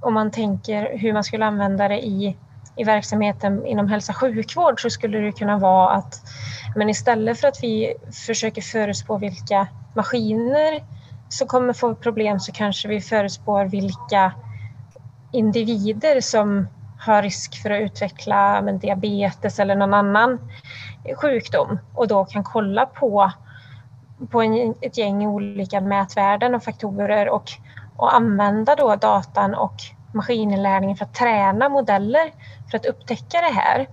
om 0.00 0.14
man 0.14 0.30
tänker 0.30 0.98
hur 0.98 1.12
man 1.12 1.24
skulle 1.24 1.46
använda 1.46 1.88
det 1.88 2.06
i 2.06 2.36
i 2.76 2.84
verksamheten 2.84 3.66
inom 3.66 3.88
hälsa 3.88 4.12
och 4.12 4.16
sjukvård 4.16 4.82
så 4.82 4.90
skulle 4.90 5.18
det 5.18 5.32
kunna 5.32 5.58
vara 5.58 5.90
att 5.90 6.20
men 6.74 6.88
istället 6.88 7.40
för 7.40 7.48
att 7.48 7.58
vi 7.62 7.94
försöker 8.26 8.62
förutspå 8.62 9.18
vilka 9.18 9.66
maskiner 9.94 10.80
som 11.28 11.48
kommer 11.48 11.72
få 11.72 11.94
problem 11.94 12.40
så 12.40 12.52
kanske 12.52 12.88
vi 12.88 13.00
förutspår 13.00 13.64
vilka 13.64 14.32
individer 15.32 16.20
som 16.20 16.68
har 16.98 17.22
risk 17.22 17.62
för 17.62 17.70
att 17.70 17.80
utveckla 17.80 18.62
men, 18.62 18.78
diabetes 18.78 19.58
eller 19.58 19.74
någon 19.74 19.94
annan 19.94 20.38
sjukdom 21.16 21.78
och 21.94 22.08
då 22.08 22.24
kan 22.24 22.44
kolla 22.44 22.86
på, 22.86 23.32
på 24.30 24.42
en, 24.42 24.74
ett 24.80 24.98
gäng 24.98 25.26
olika 25.26 25.80
mätvärden 25.80 26.54
och 26.54 26.64
faktorer 26.64 27.28
och, 27.28 27.50
och 27.96 28.14
använda 28.14 28.74
då 28.74 28.96
datan 28.96 29.54
och 29.54 29.95
maskininlärningen 30.16 30.96
för 30.96 31.04
att 31.04 31.14
träna 31.14 31.68
modeller 31.68 32.32
för 32.70 32.78
att 32.78 32.86
upptäcka 32.86 33.40
det 33.40 33.54
här. 33.54 33.88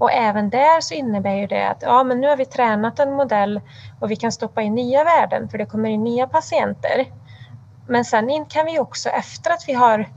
Och 0.00 0.12
även 0.12 0.50
där 0.50 0.80
så 0.80 0.94
innebär 0.94 1.34
ju 1.34 1.46
det 1.46 1.68
att 1.68 1.82
ja, 1.82 2.04
men 2.04 2.20
nu 2.20 2.28
har 2.28 2.36
vi 2.36 2.44
tränat 2.44 2.98
en 2.98 3.12
modell 3.12 3.60
och 4.00 4.10
vi 4.10 4.16
kan 4.16 4.32
stoppa 4.32 4.62
in 4.62 4.74
nya 4.74 5.04
värden 5.04 5.48
för 5.48 5.58
det 5.58 5.66
kommer 5.66 5.88
in 5.88 6.04
nya 6.04 6.26
patienter. 6.26 7.06
Men 7.88 8.04
sen 8.04 8.44
kan 8.44 8.66
vi 8.66 8.78
också 8.78 9.08
efter 9.08 9.50
att 9.50 9.64
vi 9.68 9.72
har, 9.72 10.08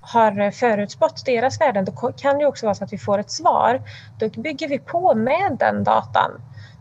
har 0.00 0.50
förutspått 0.50 1.24
deras 1.24 1.60
värden, 1.60 1.84
då 1.84 1.92
kan 1.92 2.38
det 2.38 2.46
också 2.46 2.66
vara 2.66 2.74
så 2.74 2.84
att 2.84 2.92
vi 2.92 2.98
får 2.98 3.18
ett 3.18 3.30
svar. 3.30 3.82
Då 4.18 4.28
bygger 4.28 4.68
vi 4.68 4.78
på 4.78 5.14
med 5.14 5.56
den 5.58 5.84
datan. 5.84 6.30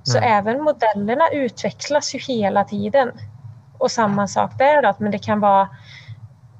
Så 0.03 0.17
mm. 0.17 0.33
även 0.33 0.63
modellerna 0.63 1.29
utvecklas 1.29 2.15
ju 2.15 2.19
hela 2.19 2.63
tiden. 2.63 3.11
Och 3.77 3.91
samma 3.91 4.27
sak 4.27 4.51
där 4.57 4.81
då, 4.81 4.93
men 4.97 5.11
det 5.11 5.19
kan 5.19 5.39
vara 5.39 5.69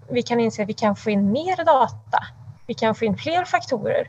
vi 0.10 0.24
kan 0.24 0.40
inse 0.40 0.64
att 0.64 0.70
vi 0.70 0.74
kan 0.74 0.96
få 0.96 1.10
in 1.10 1.32
mer 1.32 1.66
data. 1.66 2.24
Vi 2.68 2.74
kan 2.74 2.96
få 2.96 3.06
in 3.06 3.18
fler 3.18 3.46
faktorer. 3.46 4.08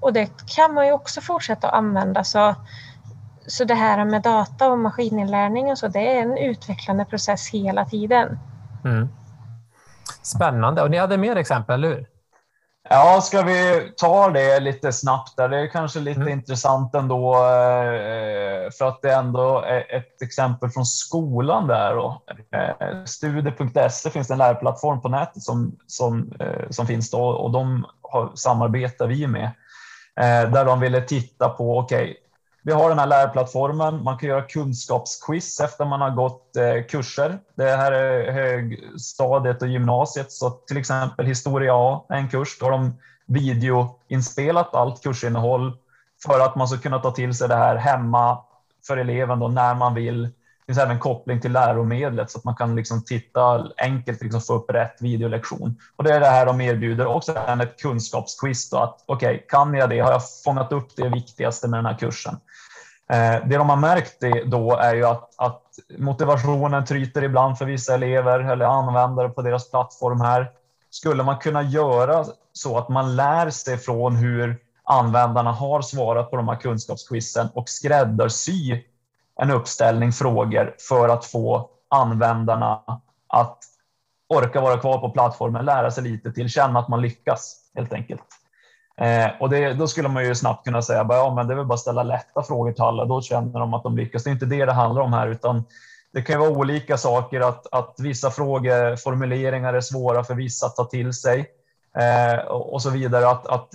Och 0.00 0.12
det 0.12 0.30
kan 0.56 0.74
man 0.74 0.86
ju 0.86 0.92
också 0.92 1.20
fortsätta 1.20 1.68
att 1.68 1.74
använda. 1.74 2.24
Så, 2.24 2.54
så 3.46 3.64
det 3.64 3.74
här 3.74 4.04
med 4.04 4.22
data 4.22 4.68
och 4.68 4.78
maskininlärning 4.78 5.70
och 5.70 5.78
så, 5.78 5.88
det 5.88 6.18
är 6.18 6.22
en 6.22 6.38
utvecklande 6.38 7.04
process 7.04 7.48
hela 7.48 7.84
tiden. 7.84 8.38
Mm. 8.84 9.08
Spännande. 10.22 10.82
Och 10.82 10.90
ni 10.90 10.98
hade 10.98 11.18
mer 11.18 11.36
exempel, 11.36 11.84
eller 11.84 11.96
hur? 11.96 12.06
Ja, 12.90 13.20
ska 13.20 13.42
vi 13.42 13.90
ta 13.96 14.30
det 14.30 14.60
lite 14.60 14.92
snabbt 14.92 15.36
där? 15.36 15.48
Det 15.48 15.58
är 15.58 15.66
kanske 15.66 16.00
lite 16.00 16.20
mm. 16.20 16.32
intressant 16.32 16.94
ändå 16.94 17.34
eh, 17.34 18.70
för 18.78 18.88
att 18.88 19.02
det 19.02 19.12
ändå 19.12 19.60
är 19.60 19.96
ett 19.96 20.22
exempel 20.22 20.70
från 20.70 20.86
skolan 20.86 21.66
där. 21.66 21.96
Eh, 21.96 23.04
Studier.se 23.04 24.10
finns 24.10 24.30
en 24.30 24.38
lärplattform 24.38 25.00
på 25.00 25.08
nätet 25.08 25.42
som, 25.42 25.76
som, 25.86 26.32
eh, 26.40 26.70
som 26.70 26.86
finns 26.86 27.10
då 27.10 27.26
och 27.26 27.50
de 27.50 27.86
har, 28.02 28.30
samarbetar 28.34 29.06
vi 29.06 29.26
med 29.26 29.50
där 30.52 30.64
de 30.64 30.80
ville 30.80 31.00
titta 31.00 31.48
på, 31.48 31.78
okej, 31.78 32.02
okay, 32.02 32.16
vi 32.66 32.72
har 32.72 32.88
den 32.88 32.98
här 32.98 33.06
lärplattformen. 33.06 34.02
Man 34.04 34.18
kan 34.18 34.28
göra 34.28 34.42
kunskapsquiz 34.42 35.60
efter 35.60 35.84
man 35.84 36.00
har 36.00 36.10
gått 36.10 36.56
eh, 36.56 36.84
kurser. 36.84 37.38
Det 37.56 37.70
här 37.70 37.92
är 37.92 38.32
högstadiet 38.32 39.62
och 39.62 39.68
gymnasiet, 39.68 40.32
så 40.32 40.50
till 40.50 40.76
exempel 40.76 41.26
historia 41.26 41.72
A 41.74 42.04
är 42.08 42.16
en 42.16 42.28
kurs. 42.28 42.58
Då 42.60 42.66
har 42.66 42.70
de 42.70 42.98
videoinspelat 43.26 44.74
allt 44.74 45.02
kursinnehåll 45.02 45.76
för 46.26 46.40
att 46.40 46.56
man 46.56 46.68
ska 46.68 46.78
kunna 46.78 46.98
ta 46.98 47.10
till 47.10 47.34
sig 47.34 47.48
det 47.48 47.54
här 47.54 47.76
hemma 47.76 48.38
för 48.86 48.96
eleven 48.96 49.38
då 49.38 49.48
när 49.48 49.74
man 49.74 49.94
vill. 49.94 50.28
Det 50.66 50.72
finns 50.72 50.84
även 50.84 50.98
koppling 50.98 51.40
till 51.40 51.52
läromedlet 51.52 52.30
så 52.30 52.38
att 52.38 52.44
man 52.44 52.54
kan 52.54 52.76
liksom 52.76 53.04
titta 53.04 53.68
enkelt 53.76 54.22
liksom 54.22 54.40
få 54.40 54.54
upp 54.54 54.70
rätt 54.70 54.96
videolektion. 55.00 55.76
Och 55.96 56.04
det 56.04 56.12
är 56.12 56.20
det 56.20 56.26
här 56.26 56.46
de 56.46 56.60
erbjuder. 56.60 57.06
Också 57.06 57.32
ett 57.32 57.82
kunskapsquiz. 57.82 58.70
Då, 58.70 58.76
att 58.76 59.04
okej, 59.06 59.34
okay, 59.34 59.46
kan 59.48 59.74
jag 59.74 59.90
det? 59.90 60.00
Har 60.00 60.12
jag 60.12 60.22
fångat 60.44 60.72
upp 60.72 60.88
det 60.96 61.08
viktigaste 61.08 61.68
med 61.68 61.78
den 61.78 61.86
här 61.86 61.98
kursen? 61.98 62.36
Eh, 63.10 63.48
det 63.48 63.56
de 63.56 63.70
har 63.70 63.76
märkt 63.76 64.22
då 64.46 64.76
är 64.76 64.94
ju 64.94 65.04
att, 65.04 65.30
att 65.36 65.62
motivationen 65.98 66.84
tryter 66.84 67.24
ibland 67.24 67.58
för 67.58 67.64
vissa 67.64 67.94
elever 67.94 68.40
eller 68.40 68.66
användare 68.66 69.28
på 69.28 69.42
deras 69.42 69.70
plattform 69.70 70.20
här. 70.20 70.50
Skulle 70.90 71.22
man 71.22 71.38
kunna 71.38 71.62
göra 71.62 72.24
så 72.52 72.78
att 72.78 72.88
man 72.88 73.16
lär 73.16 73.50
sig 73.50 73.78
från 73.78 74.16
hur 74.16 74.56
användarna 74.84 75.52
har 75.52 75.82
svarat 75.82 76.30
på 76.30 76.36
de 76.36 76.48
här 76.48 76.56
kunskapsquizen 76.56 77.48
och 77.54 77.68
skräddarsy 77.68 78.82
en 79.40 79.50
uppställning 79.50 80.12
frågor 80.12 80.74
för 80.88 81.08
att 81.08 81.24
få 81.24 81.70
användarna 81.88 82.82
att 83.28 83.58
orka 84.28 84.60
vara 84.60 84.78
kvar 84.78 84.98
på 84.98 85.10
plattformen, 85.10 85.64
lära 85.64 85.90
sig 85.90 86.04
lite 86.04 86.32
till, 86.32 86.48
känna 86.48 86.78
att 86.78 86.88
man 86.88 87.02
lyckas 87.02 87.56
helt 87.74 87.92
enkelt. 87.92 88.22
Eh, 89.00 89.30
och 89.40 89.50
det, 89.50 89.72
då 89.72 89.88
skulle 89.88 90.08
man 90.08 90.24
ju 90.24 90.34
snabbt 90.34 90.64
kunna 90.64 90.82
säga 90.82 91.00
att 91.00 91.08
ja, 91.08 91.44
det 91.44 91.54
är 91.54 91.56
väl 91.56 91.66
bara 91.66 91.74
att 91.74 91.80
ställa 91.80 92.02
lätta 92.02 92.42
frågor 92.42 92.72
till 92.72 92.82
alla. 92.82 93.04
Då 93.04 93.22
känner 93.22 93.60
de 93.60 93.74
att 93.74 93.82
de 93.82 93.96
lyckas. 93.96 94.24
Det 94.24 94.30
är 94.30 94.32
inte 94.32 94.46
det 94.46 94.64
det 94.64 94.72
handlar 94.72 95.02
om 95.02 95.12
här, 95.12 95.28
utan 95.28 95.64
det 96.12 96.22
kan 96.22 96.40
vara 96.40 96.50
olika 96.50 96.96
saker, 96.96 97.40
att, 97.40 97.66
att 97.72 97.94
vissa 97.98 98.30
frågeformuleringar 98.30 99.74
är 99.74 99.80
svåra 99.80 100.24
för 100.24 100.34
vissa 100.34 100.66
att 100.66 100.76
ta 100.76 100.84
till 100.84 101.12
sig 101.12 101.46
eh, 101.98 102.46
och 102.46 102.82
så 102.82 102.90
vidare. 102.90 103.28
Att, 103.28 103.46
att, 103.46 103.74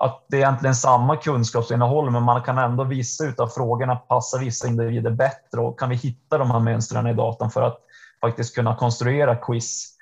att 0.00 0.24
det 0.28 0.36
är 0.36 0.40
egentligen 0.40 0.74
samma 0.74 1.16
kunskapsinnehåll, 1.16 2.10
men 2.10 2.22
man 2.22 2.42
kan 2.42 2.58
ändå 2.58 2.84
vissa 2.84 3.24
av 3.38 3.48
frågorna 3.48 3.96
passa 3.96 4.38
vissa 4.38 4.68
individer 4.68 5.10
bättre 5.10 5.60
och 5.60 5.78
kan 5.78 5.90
vi 5.90 5.96
hitta 5.96 6.38
de 6.38 6.50
här 6.50 6.60
mönstren 6.60 7.06
i 7.06 7.14
datan 7.14 7.50
för 7.50 7.62
att 7.62 7.78
faktiskt 8.20 8.54
kunna 8.54 8.76
konstruera 8.76 9.36
quiz 9.36 9.94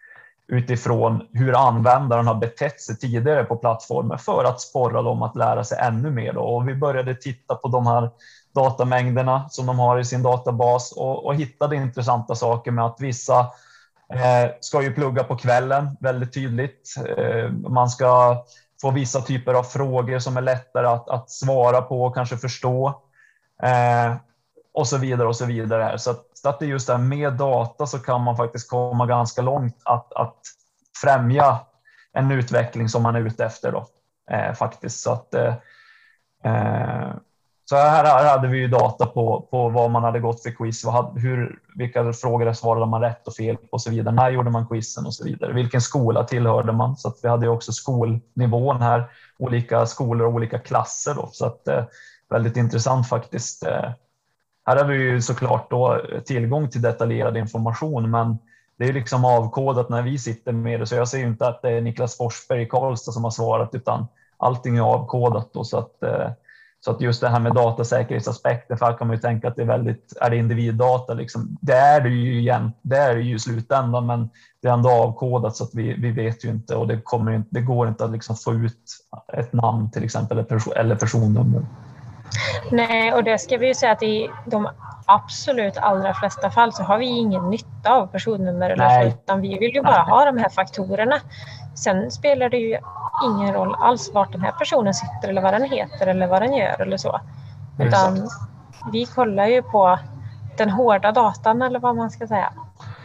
utifrån 0.49 1.29
hur 1.33 1.69
användaren 1.69 2.27
har 2.27 2.35
betett 2.35 2.81
sig 2.81 2.99
tidigare 2.99 3.45
på 3.45 3.57
plattformen 3.57 4.19
för 4.19 4.45
att 4.45 4.61
sporra 4.61 5.03
dem 5.03 5.23
att 5.23 5.37
lära 5.37 5.65
sig 5.65 5.79
ännu 5.79 6.11
mer. 6.11 6.37
Och 6.37 6.69
vi 6.69 6.75
började 6.75 7.15
titta 7.15 7.55
på 7.55 7.69
de 7.69 7.87
här 7.87 8.11
datamängderna 8.55 9.49
som 9.49 9.67
de 9.67 9.79
har 9.79 9.99
i 9.99 10.05
sin 10.05 10.23
databas 10.23 10.93
och, 10.93 11.27
och 11.27 11.35
hittade 11.35 11.77
intressanta 11.77 12.35
saker 12.35 12.71
med 12.71 12.85
att 12.85 13.01
vissa 13.01 13.41
eh, 14.15 14.51
ska 14.61 14.83
ju 14.83 14.95
plugga 14.95 15.25
på 15.25 15.37
kvällen 15.37 15.97
väldigt 16.01 16.35
tydligt. 16.35 16.95
Eh, 17.17 17.51
man 17.51 17.91
ska 17.91 18.37
få 18.83 18.91
vissa 18.91 19.21
typer 19.21 19.55
av 19.55 19.63
frågor 19.63 20.19
som 20.19 20.37
är 20.37 20.41
lättare 20.41 20.87
att, 20.87 21.09
att 21.09 21.31
svara 21.31 21.83
på 21.83 22.05
och 22.05 22.15
kanske 22.15 22.37
förstå. 22.37 23.03
Eh, 23.63 24.15
och 24.75 24.89
så 24.89 24.99
vidare 24.99 25.29
och 25.29 25.37
så 25.37 25.45
vidare. 25.45 25.99
Så 25.99 26.11
att, 26.11 26.27
så 26.35 26.49
att 26.49 26.59
det 26.59 26.67
är 26.67 26.69
just 26.69 26.87
det 26.87 26.93
här 26.93 27.03
med 27.03 27.33
data 27.33 27.87
så 27.87 27.99
kan 27.99 28.23
man 28.23 28.37
faktiskt 28.37 28.71
komma 28.71 29.07
ganska 29.07 29.43
långt 29.43 29.83
att, 29.85 30.13
att 30.13 30.39
främja 31.03 31.59
en 32.13 32.31
utveckling 32.31 32.89
som 32.89 33.03
man 33.03 33.17
är 33.17 33.21
ute 33.21 33.45
efter 33.45 33.73
då 33.73 33.87
eh, 34.31 34.55
faktiskt. 34.55 35.01
Så 35.01 35.13
att 35.13 35.35
eh, 35.35 35.55
eh 36.45 37.13
så 37.65 37.77
här, 37.77 38.05
här, 38.05 38.25
hade 38.25 38.49
vi 38.49 38.59
ju 38.59 38.69
data 38.69 39.07
på, 39.07 39.49
på 39.51 39.69
vad 39.69 39.91
man 39.91 40.05
hade 40.05 40.21
gått 40.21 40.43
för 40.43 40.51
quiz, 40.51 40.85
vad, 40.85 41.19
hur, 41.19 41.59
vilka 41.75 42.13
frågor 42.13 42.53
svarade 42.53 42.87
man 42.87 43.01
rätt 43.01 43.29
och 43.29 43.35
fel 43.35 43.57
på 43.57 43.67
och 43.71 43.83
så 43.83 43.91
vidare. 43.91 44.15
När 44.15 44.31
gjorde 44.31 44.51
man 44.51 44.67
quizen 44.67 45.07
och 45.07 45.15
så 45.15 45.25
vidare. 45.25 45.53
Vilken 45.53 45.81
skola 45.81 46.25
tillhörde 46.25 46.73
man? 46.73 46.97
Så 46.97 47.09
att 47.09 47.19
vi 47.23 47.29
hade 47.29 47.47
ju 47.47 47.53
också 47.53 47.73
skolnivån 47.73 48.83
här, 48.83 49.11
olika 49.39 49.87
skolor 49.87 50.27
och 50.27 50.35
olika 50.35 50.59
klasser. 50.59 51.15
Då, 51.15 51.29
så 51.33 51.47
att, 51.47 51.69
eh, 51.69 51.85
väldigt 52.31 52.57
intressant 52.57 53.09
faktiskt. 53.09 53.67
Eh, 53.67 53.91
här 54.67 54.77
har 54.77 54.85
vi 54.85 54.97
ju 54.97 55.23
såklart 55.23 55.71
då 55.71 55.95
eh, 55.95 56.21
tillgång 56.21 56.69
till 56.69 56.83
detaljerad 56.83 57.37
information, 57.37 58.11
men 58.11 58.39
det 58.79 58.85
är 58.85 58.93
liksom 58.93 59.25
avkodat 59.25 59.89
när 59.89 60.03
vi 60.03 60.19
sitter 60.19 60.53
med 60.53 60.81
det, 60.81 60.87
så 60.87 60.95
jag 60.95 61.09
ser 61.09 61.19
ju 61.19 61.27
inte 61.27 61.49
att 61.49 61.63
det 61.63 61.71
är 61.71 61.81
Niklas 61.81 62.17
Forsberg 62.17 62.63
i 62.63 62.67
Karlstad 62.67 63.13
som 63.13 63.25
har 63.25 63.31
svarat, 63.31 63.75
utan 63.75 64.07
allting 64.37 64.77
är 64.77 64.83
avkodat. 64.83 65.51
Då, 65.53 65.65
så 65.65 65.79
att 65.79 66.03
eh, 66.03 66.31
så 66.85 66.91
att 66.91 67.01
just 67.01 67.21
det 67.21 67.29
här 67.29 67.41
med 67.41 67.55
datasäkerhetsaspekten, 67.55 68.79
för 68.79 68.87
här 68.87 68.93
kan 68.93 69.07
man 69.07 69.17
ju 69.17 69.21
tänka 69.21 69.49
att 69.49 69.57
det 69.57 69.63
är 69.63 69.67
väldigt, 69.67 70.13
är 70.21 70.31
det 70.31 70.37
individdata 70.37 71.15
liksom? 71.15 71.59
Det 71.61 71.73
är 71.73 72.01
det 72.01 72.09
ju 72.09 72.41
igen, 72.41 72.73
det 72.83 72.97
är 72.97 73.15
det 73.15 73.21
ju 73.21 73.35
i 73.35 73.39
slutändan, 73.39 74.07
men 74.07 74.31
det 74.63 74.69
är 74.69 74.73
ändå 74.73 74.91
avkodat 74.91 75.57
så 75.57 75.65
att 75.65 75.75
vi, 75.75 75.95
vi 75.95 76.11
vet 76.11 76.45
ju 76.45 76.49
inte 76.49 76.77
och 76.77 76.89
det, 76.89 77.01
kommer 77.01 77.33
inte, 77.33 77.49
det 77.51 77.61
går 77.61 77.89
inte 77.89 78.05
att 78.05 78.13
liksom 78.13 78.37
få 78.37 78.53
ut 78.53 78.83
ett 79.33 79.53
namn 79.53 79.91
till 79.91 80.05
exempel 80.05 80.45
eller 80.77 80.97
personnummer. 80.97 81.63
Nej, 82.71 83.13
och 83.13 83.25
det 83.25 83.39
ska 83.39 83.57
vi 83.57 83.67
ju 83.67 83.75
säga 83.75 83.93
att 83.93 84.03
i 84.03 84.31
de 84.47 84.69
absolut 85.07 85.77
allra 85.77 86.15
flesta 86.15 86.51
fall 86.51 86.73
så 86.73 86.83
har 86.83 86.99
vi 86.99 87.07
ingen 87.07 87.51
nytta 87.51 87.93
av 87.93 88.07
personnummer 88.07 88.71
eller 88.71 89.03
så, 89.03 89.09
utan 89.09 89.41
vi 89.41 89.59
vill 89.59 89.75
ju 89.75 89.83
bara 89.83 90.03
ha 90.03 90.25
de 90.25 90.39
här 90.39 90.49
faktorerna. 90.49 91.21
Sen 91.75 92.11
spelar 92.11 92.49
det 92.49 92.57
ju 92.57 92.79
ingen 93.25 93.55
roll 93.55 93.75
alls 93.79 94.11
vart 94.15 94.33
den 94.33 94.41
här 94.41 94.53
personen 94.53 94.95
sitter 94.95 95.29
eller 95.29 95.43
vad 95.43 95.55
den 95.55 95.65
heter 95.65 96.07
eller 96.07 96.27
vad 96.27 96.43
den 96.43 96.55
gör 96.55 96.81
eller 96.81 96.97
så. 96.97 97.21
Utan 97.79 98.29
vi 98.93 99.07
kollar 99.07 99.47
ju 99.47 99.63
på 99.63 99.99
den 100.57 100.71
hårda 100.71 101.13
datan 101.13 101.63
eller 101.63 101.79
vad 101.79 101.97
man 101.97 102.11
ska 102.11 102.27
säga. 102.27 102.53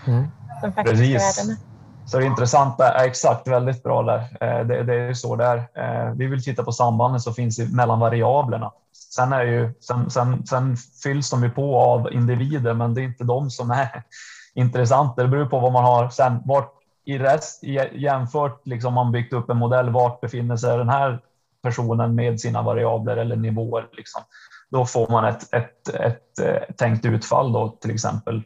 Mm. 0.07 0.27
De 0.61 0.73
faktiska 0.73 1.03
värdena. 1.03 1.57
Så 2.05 2.19
det 2.19 2.25
intressanta 2.25 2.93
är 2.93 3.05
exakt 3.05 3.47
väldigt 3.47 3.83
bra 3.83 4.03
där. 4.03 4.19
Eh, 4.41 4.65
det, 4.65 4.83
det 4.83 4.95
är 4.95 5.13
så 5.13 5.35
där. 5.35 5.57
Eh, 5.57 6.11
vi 6.15 6.27
vill 6.27 6.43
titta 6.43 6.63
på 6.63 6.71
sambanden 6.71 7.21
som 7.21 7.33
finns 7.33 7.59
mellan 7.59 7.99
variablerna. 7.99 8.71
Sen, 9.15 9.33
är 9.33 9.43
ju, 9.43 9.73
sen, 9.79 10.09
sen, 10.09 10.45
sen 10.45 10.77
fylls 11.03 11.29
de 11.29 11.43
ju 11.43 11.49
på 11.49 11.79
av 11.79 12.13
individer, 12.13 12.73
men 12.73 12.93
det 12.93 13.01
är 13.01 13.03
inte 13.03 13.23
de 13.23 13.49
som 13.49 13.71
är 13.71 14.03
intressanta. 14.53 15.21
Det 15.21 15.27
beror 15.27 15.45
på 15.45 15.59
vad 15.59 15.71
man 15.71 15.83
har 15.83 16.09
sen, 16.09 16.41
vart 16.45 16.76
i 17.07 17.17
rest 17.17 17.63
jämfört 17.93 18.67
liksom 18.67 18.93
man 18.93 19.11
byggt 19.11 19.33
upp 19.33 19.49
en 19.49 19.57
modell. 19.57 19.89
Vart 19.89 20.21
befinner 20.21 20.57
sig 20.57 20.77
den 20.77 20.89
här 20.89 21.19
personen 21.63 22.15
med 22.15 22.39
sina 22.39 22.61
variabler 22.61 23.17
eller 23.17 23.35
nivåer? 23.35 23.87
Liksom. 23.91 24.21
Då 24.69 24.85
får 24.85 25.09
man 25.09 25.25
ett, 25.25 25.53
ett, 25.53 25.89
ett, 25.89 26.39
ett 26.39 26.39
eh, 26.39 26.75
tänkt 26.75 27.05
utfall 27.05 27.53
då 27.53 27.69
till 27.69 27.91
exempel. 27.91 28.43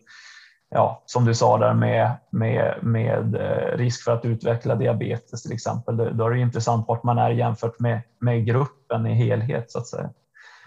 Ja, 0.70 1.04
som 1.06 1.26
du 1.26 1.36
sa 1.36 1.58
där 1.58 1.74
med, 1.74 2.12
med, 2.30 2.78
med 2.82 3.36
eh, 3.36 3.78
risk 3.78 4.04
för 4.04 4.12
att 4.12 4.26
utveckla 4.26 4.76
diabetes 4.76 5.44
till 5.44 5.54
exempel. 5.54 6.18
Då 6.18 6.26
är 6.26 6.30
det 6.30 6.40
intressant 6.40 6.88
vart 6.88 7.04
man 7.04 7.18
är 7.18 7.30
jämfört 7.30 7.80
med, 7.80 8.02
med 8.20 8.46
gruppen 8.46 9.08
i 9.08 9.14
helhet 9.14 9.72
så 9.72 9.80
att 9.80 9.88
säga. 9.88 10.10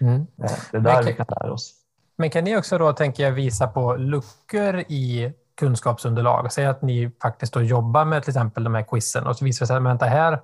Mm. 0.00 0.20
Eh, 0.20 0.50
det 0.72 0.76
är 0.76 0.80
där 0.80 0.94
kan, 0.94 1.04
vi 1.04 1.12
kan 1.12 1.26
lära 1.28 1.52
oss. 1.52 1.72
Men 2.16 2.30
kan 2.30 2.44
ni 2.44 2.56
också 2.56 2.78
då, 2.78 2.92
tänker 2.92 3.22
jag, 3.22 3.32
visa 3.32 3.66
på 3.66 3.96
luckor 3.96 4.78
i 4.78 5.32
kunskapsunderlag. 5.56 6.52
Säg 6.52 6.66
att 6.66 6.82
ni 6.82 7.10
faktiskt 7.22 7.52
då 7.52 7.62
jobbar 7.62 8.04
med 8.04 8.22
till 8.22 8.30
exempel 8.30 8.64
de 8.64 8.74
här 8.74 8.82
quizen 8.82 9.26
och 9.26 9.36
så 9.36 9.44
visar 9.44 9.64
det 9.64 9.66
sig 9.66 9.76
att 9.76 10.02
här, 10.02 10.40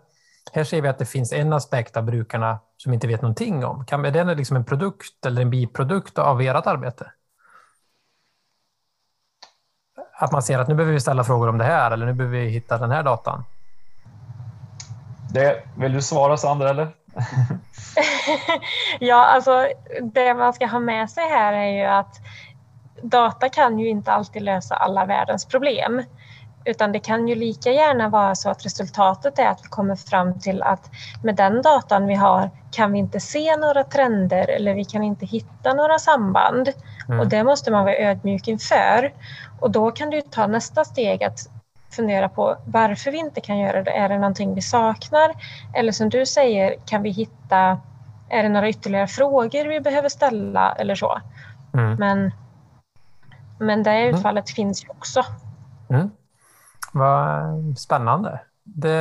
här 0.52 0.64
ser 0.64 0.82
vi 0.82 0.88
att 0.88 0.98
det 0.98 1.06
finns 1.06 1.32
en 1.32 1.52
aspekt 1.52 1.96
av 1.96 2.04
brukarna 2.04 2.58
som 2.76 2.94
inte 2.94 3.06
vet 3.06 3.22
någonting 3.22 3.64
om. 3.64 3.84
Kan, 3.84 4.04
är 4.04 4.10
det 4.10 4.34
liksom 4.34 4.56
en 4.56 4.64
produkt 4.64 5.26
eller 5.26 5.42
en 5.42 5.50
biprodukt 5.50 6.18
av 6.18 6.40
ert 6.40 6.66
arbete? 6.66 7.12
Att 10.12 10.32
man 10.32 10.42
ser 10.42 10.58
att 10.58 10.68
nu 10.68 10.74
behöver 10.74 10.92
vi 10.92 11.00
ställa 11.00 11.24
frågor 11.24 11.48
om 11.48 11.58
det 11.58 11.64
här 11.64 11.90
eller 11.90 12.06
nu 12.06 12.12
behöver 12.12 12.38
vi 12.38 12.48
hitta 12.48 12.78
den 12.78 12.90
här 12.90 13.02
datan. 13.02 13.44
Det, 15.32 15.62
vill 15.76 15.92
du 15.92 16.02
svara 16.02 16.36
Sandra 16.36 16.70
eller? 16.70 16.88
ja, 19.00 19.26
alltså 19.26 19.68
det 20.02 20.34
man 20.34 20.52
ska 20.52 20.66
ha 20.66 20.80
med 20.80 21.10
sig 21.10 21.28
här 21.28 21.52
är 21.52 21.78
ju 21.78 21.84
att 21.84 22.16
data 23.02 23.48
kan 23.48 23.78
ju 23.78 23.88
inte 23.88 24.12
alltid 24.12 24.42
lösa 24.42 24.74
alla 24.74 25.04
världens 25.04 25.44
problem. 25.44 26.02
Utan 26.64 26.92
det 26.92 26.98
kan 26.98 27.28
ju 27.28 27.34
lika 27.34 27.72
gärna 27.72 28.08
vara 28.08 28.34
så 28.34 28.50
att 28.50 28.64
resultatet 28.64 29.38
är 29.38 29.46
att 29.46 29.60
vi 29.64 29.68
kommer 29.68 29.96
fram 29.96 30.40
till 30.40 30.62
att 30.62 30.90
med 31.22 31.36
den 31.36 31.62
datan 31.62 32.06
vi 32.06 32.14
har 32.14 32.50
kan 32.70 32.92
vi 32.92 32.98
inte 32.98 33.20
se 33.20 33.56
några 33.56 33.84
trender 33.84 34.50
eller 34.50 34.74
vi 34.74 34.84
kan 34.84 35.02
inte 35.02 35.26
hitta 35.26 35.74
några 35.74 35.98
samband. 35.98 36.68
Mm. 37.08 37.20
Och 37.20 37.28
det 37.28 37.44
måste 37.44 37.70
man 37.70 37.84
vara 37.84 37.96
ödmjuk 37.96 38.48
inför. 38.48 39.12
Och 39.60 39.70
då 39.70 39.90
kan 39.90 40.10
du 40.10 40.20
ta 40.20 40.46
nästa 40.46 40.84
steg 40.84 41.24
att 41.24 41.38
fundera 41.90 42.28
på 42.28 42.56
varför 42.66 43.10
vi 43.10 43.18
inte 43.18 43.40
kan 43.40 43.58
göra 43.58 43.82
det. 43.82 43.90
Är 43.90 44.08
det 44.08 44.18
någonting 44.18 44.54
vi 44.54 44.62
saknar? 44.62 45.30
Eller 45.74 45.92
som 45.92 46.08
du 46.08 46.26
säger, 46.26 46.74
kan 46.86 47.02
vi 47.02 47.10
hitta, 47.10 47.80
är 48.28 48.42
det 48.42 48.48
några 48.48 48.68
ytterligare 48.68 49.06
frågor 49.06 49.68
vi 49.68 49.80
behöver 49.80 50.08
ställa 50.08 50.72
eller 50.72 50.94
så? 50.94 51.20
Mm. 51.74 51.94
Men 51.94 52.32
men 53.60 53.82
det 53.82 53.90
mm. 53.90 54.14
utfallet 54.14 54.48
mm. 54.48 54.54
finns 54.54 54.84
ju 54.84 54.88
också. 54.88 55.24
Mm. 55.90 56.10
Vad 56.92 57.78
spännande. 57.78 58.40
Det, 58.64 58.92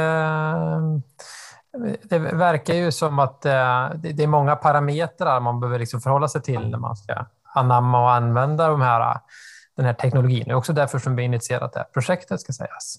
det 2.04 2.20
verkar 2.20 2.74
ju 2.74 2.92
som 2.92 3.20
att 3.20 3.46
eh, 3.46 3.90
det 3.96 4.24
är 4.24 4.28
många 4.28 4.56
parametrar 4.56 5.40
man 5.40 5.60
behöver 5.60 5.80
liksom 5.80 6.02
förhålla 6.02 6.28
sig 6.28 6.42
till 6.42 6.70
när 6.70 6.78
man 6.78 6.96
ska 6.96 7.26
anamma 7.54 8.04
och 8.04 8.12
använda 8.12 8.68
de 8.68 8.82
här, 8.82 9.20
den 9.76 9.86
här 9.86 9.94
teknologin. 9.94 10.44
Det 10.46 10.52
är 10.52 10.56
också 10.56 10.74
därför 10.74 11.00
som 11.00 11.16
vi 11.16 11.24
initierat 11.24 11.74
det 11.74 11.80
här 11.80 11.88
projektet, 11.94 12.42
ska 12.42 12.54
sägas. 12.54 12.98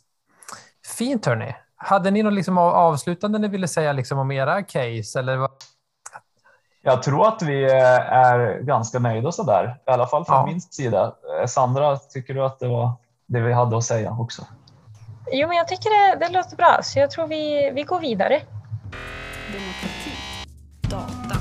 Fint, 0.99 1.27
hörni. 1.27 1.57
Hade 1.77 2.11
ni 2.11 2.23
något 2.23 2.33
liksom 2.33 2.59
avslutande 2.59 3.39
ni 3.39 3.49
ville 3.49 3.69
säga 3.69 3.93
liksom 3.93 4.19
om 4.19 4.31
era 4.31 4.63
case? 4.63 5.19
Eller 5.19 5.37
vad? 5.37 5.51
Jag 6.83 7.03
tror 7.03 7.29
att 7.29 7.43
vi 7.43 7.65
är 7.71 8.61
ganska 8.61 8.99
nöjda 8.99 9.33
så 9.33 9.43
där, 9.43 9.77
i 9.87 9.91
alla 9.91 10.07
fall 10.07 10.25
från 10.25 10.37
ja. 10.37 10.47
min 10.47 10.61
sida. 10.61 11.15
Sandra, 11.47 11.97
tycker 11.97 12.35
du 12.35 12.45
att 12.45 12.59
det 12.59 12.69
var 12.69 12.93
det 13.27 13.41
vi 13.41 13.53
hade 13.53 13.77
att 13.77 13.85
säga 13.85 14.17
också? 14.19 14.43
Jo, 15.33 15.49
men 15.49 15.57
jag 15.57 15.69
tycker 15.69 15.91
det, 15.91 16.27
det 16.27 16.33
låter 16.33 16.57
bra, 16.57 16.81
så 16.83 16.99
jag 16.99 17.11
tror 17.11 17.27
vi, 17.27 17.71
vi 17.75 17.83
går 17.83 18.01
vidare. 18.01 18.41
Demokrati, 19.53 20.11
data. 20.83 21.41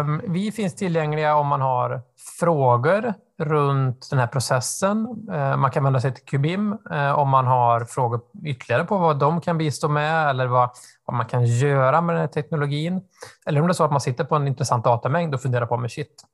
Um, 0.00 0.22
vi 0.28 0.52
finns 0.52 0.74
tillgängliga 0.74 1.36
om 1.36 1.46
man 1.46 1.60
har 1.60 2.02
frågor 2.38 3.14
runt 3.38 4.10
den 4.10 4.18
här 4.18 4.26
processen. 4.26 5.06
Uh, 5.30 5.56
man 5.56 5.70
kan 5.70 5.84
vända 5.84 6.00
sig 6.00 6.14
till 6.14 6.24
Kubim 6.24 6.78
uh, 6.92 7.18
om 7.18 7.28
man 7.28 7.46
har 7.46 7.84
frågor 7.84 8.20
ytterligare 8.44 8.84
på 8.84 8.98
vad 8.98 9.18
de 9.18 9.40
kan 9.40 9.58
bistå 9.58 9.88
med 9.88 10.30
eller 10.30 10.46
vad, 10.46 10.70
vad 11.04 11.16
man 11.16 11.26
kan 11.26 11.46
göra 11.46 12.00
med 12.00 12.14
den 12.14 12.20
här 12.20 12.28
teknologin. 12.28 13.00
Eller 13.46 13.60
om 13.60 13.66
det 13.66 13.70
är 13.70 13.74
så 13.74 13.84
att 13.84 13.90
man 13.90 14.00
sitter 14.00 14.24
på 14.24 14.36
en 14.36 14.48
intressant 14.48 14.84
datamängd 14.84 15.34
och 15.34 15.42
funderar 15.42 15.66
på, 15.66 15.76
men 15.76 15.90
shit, 15.90 16.24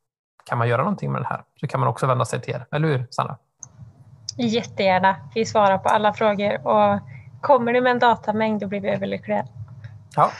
kan 0.44 0.58
man 0.58 0.68
göra 0.68 0.82
någonting 0.82 1.12
med 1.12 1.20
den 1.20 1.26
här? 1.26 1.42
Så 1.60 1.66
kan 1.66 1.80
man 1.80 1.88
också 1.88 2.06
vända 2.06 2.24
sig 2.24 2.40
till 2.40 2.54
er, 2.54 2.66
eller 2.70 2.88
hur 2.88 3.06
Sanna? 3.10 3.36
Jättegärna. 4.36 5.16
Vi 5.34 5.46
svarar 5.46 5.78
på 5.78 5.88
alla 5.88 6.12
frågor 6.12 6.66
och 6.66 7.00
kommer 7.40 7.72
du 7.72 7.80
med 7.80 7.90
en 7.90 7.98
datamängd 7.98 8.60
då 8.60 8.66
blir 8.66 8.80
vi 8.80 8.88
överlyckliga. 8.88 9.44
Ja. 10.16 10.30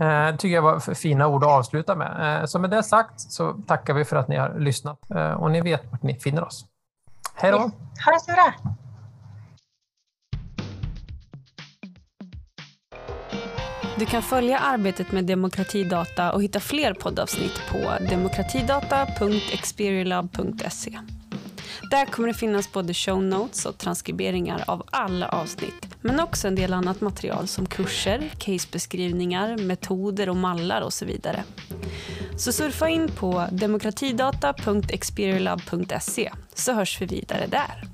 Eh, 0.00 0.36
tycker 0.36 0.54
jag 0.54 0.62
var 0.62 0.94
fina 0.94 1.26
ord 1.26 1.44
att 1.44 1.50
avsluta 1.50 1.94
med. 1.94 2.40
Eh, 2.40 2.46
så 2.46 2.58
med 2.58 2.70
det 2.70 2.82
sagt 2.82 3.20
så 3.20 3.52
tackar 3.66 3.94
vi 3.94 4.04
för 4.04 4.16
att 4.16 4.28
ni 4.28 4.36
har 4.36 4.58
lyssnat 4.58 5.10
eh, 5.10 5.32
och 5.32 5.50
ni 5.50 5.60
vet 5.60 5.92
vart 5.92 6.02
ni 6.02 6.14
finner 6.14 6.44
oss. 6.44 6.66
Hej 7.34 7.50
då! 7.50 7.58
Ha 7.58 8.12
det 8.12 8.20
så 8.20 8.32
bra! 8.32 8.52
Du 13.98 14.06
kan 14.06 14.22
följa 14.22 14.58
arbetet 14.58 15.12
med 15.12 15.24
demokratidata 15.24 16.32
och 16.32 16.42
hitta 16.42 16.60
fler 16.60 16.94
poddavsnitt 16.94 17.62
på 17.70 17.92
demokratidata.experiolab.se. 18.10 20.98
Där 21.94 22.06
kommer 22.06 22.28
det 22.28 22.34
finnas 22.34 22.72
både 22.72 22.94
show 22.94 23.22
notes 23.22 23.66
och 23.66 23.78
transkriberingar 23.78 24.64
av 24.66 24.82
alla 24.90 25.28
avsnitt, 25.28 25.88
men 26.00 26.20
också 26.20 26.48
en 26.48 26.54
del 26.54 26.72
annat 26.72 27.00
material 27.00 27.48
som 27.48 27.66
kurser, 27.66 28.30
casebeskrivningar, 28.38 29.58
metoder 29.58 30.28
och 30.28 30.36
mallar 30.36 30.82
och 30.82 30.92
så 30.92 31.04
vidare. 31.04 31.44
Så 32.38 32.52
surfa 32.52 32.88
in 32.88 33.08
på 33.08 33.46
demokratidata.experiolab.se 33.52 36.30
så 36.54 36.72
hörs 36.72 37.00
vi 37.00 37.06
vidare 37.06 37.46
där. 37.46 37.84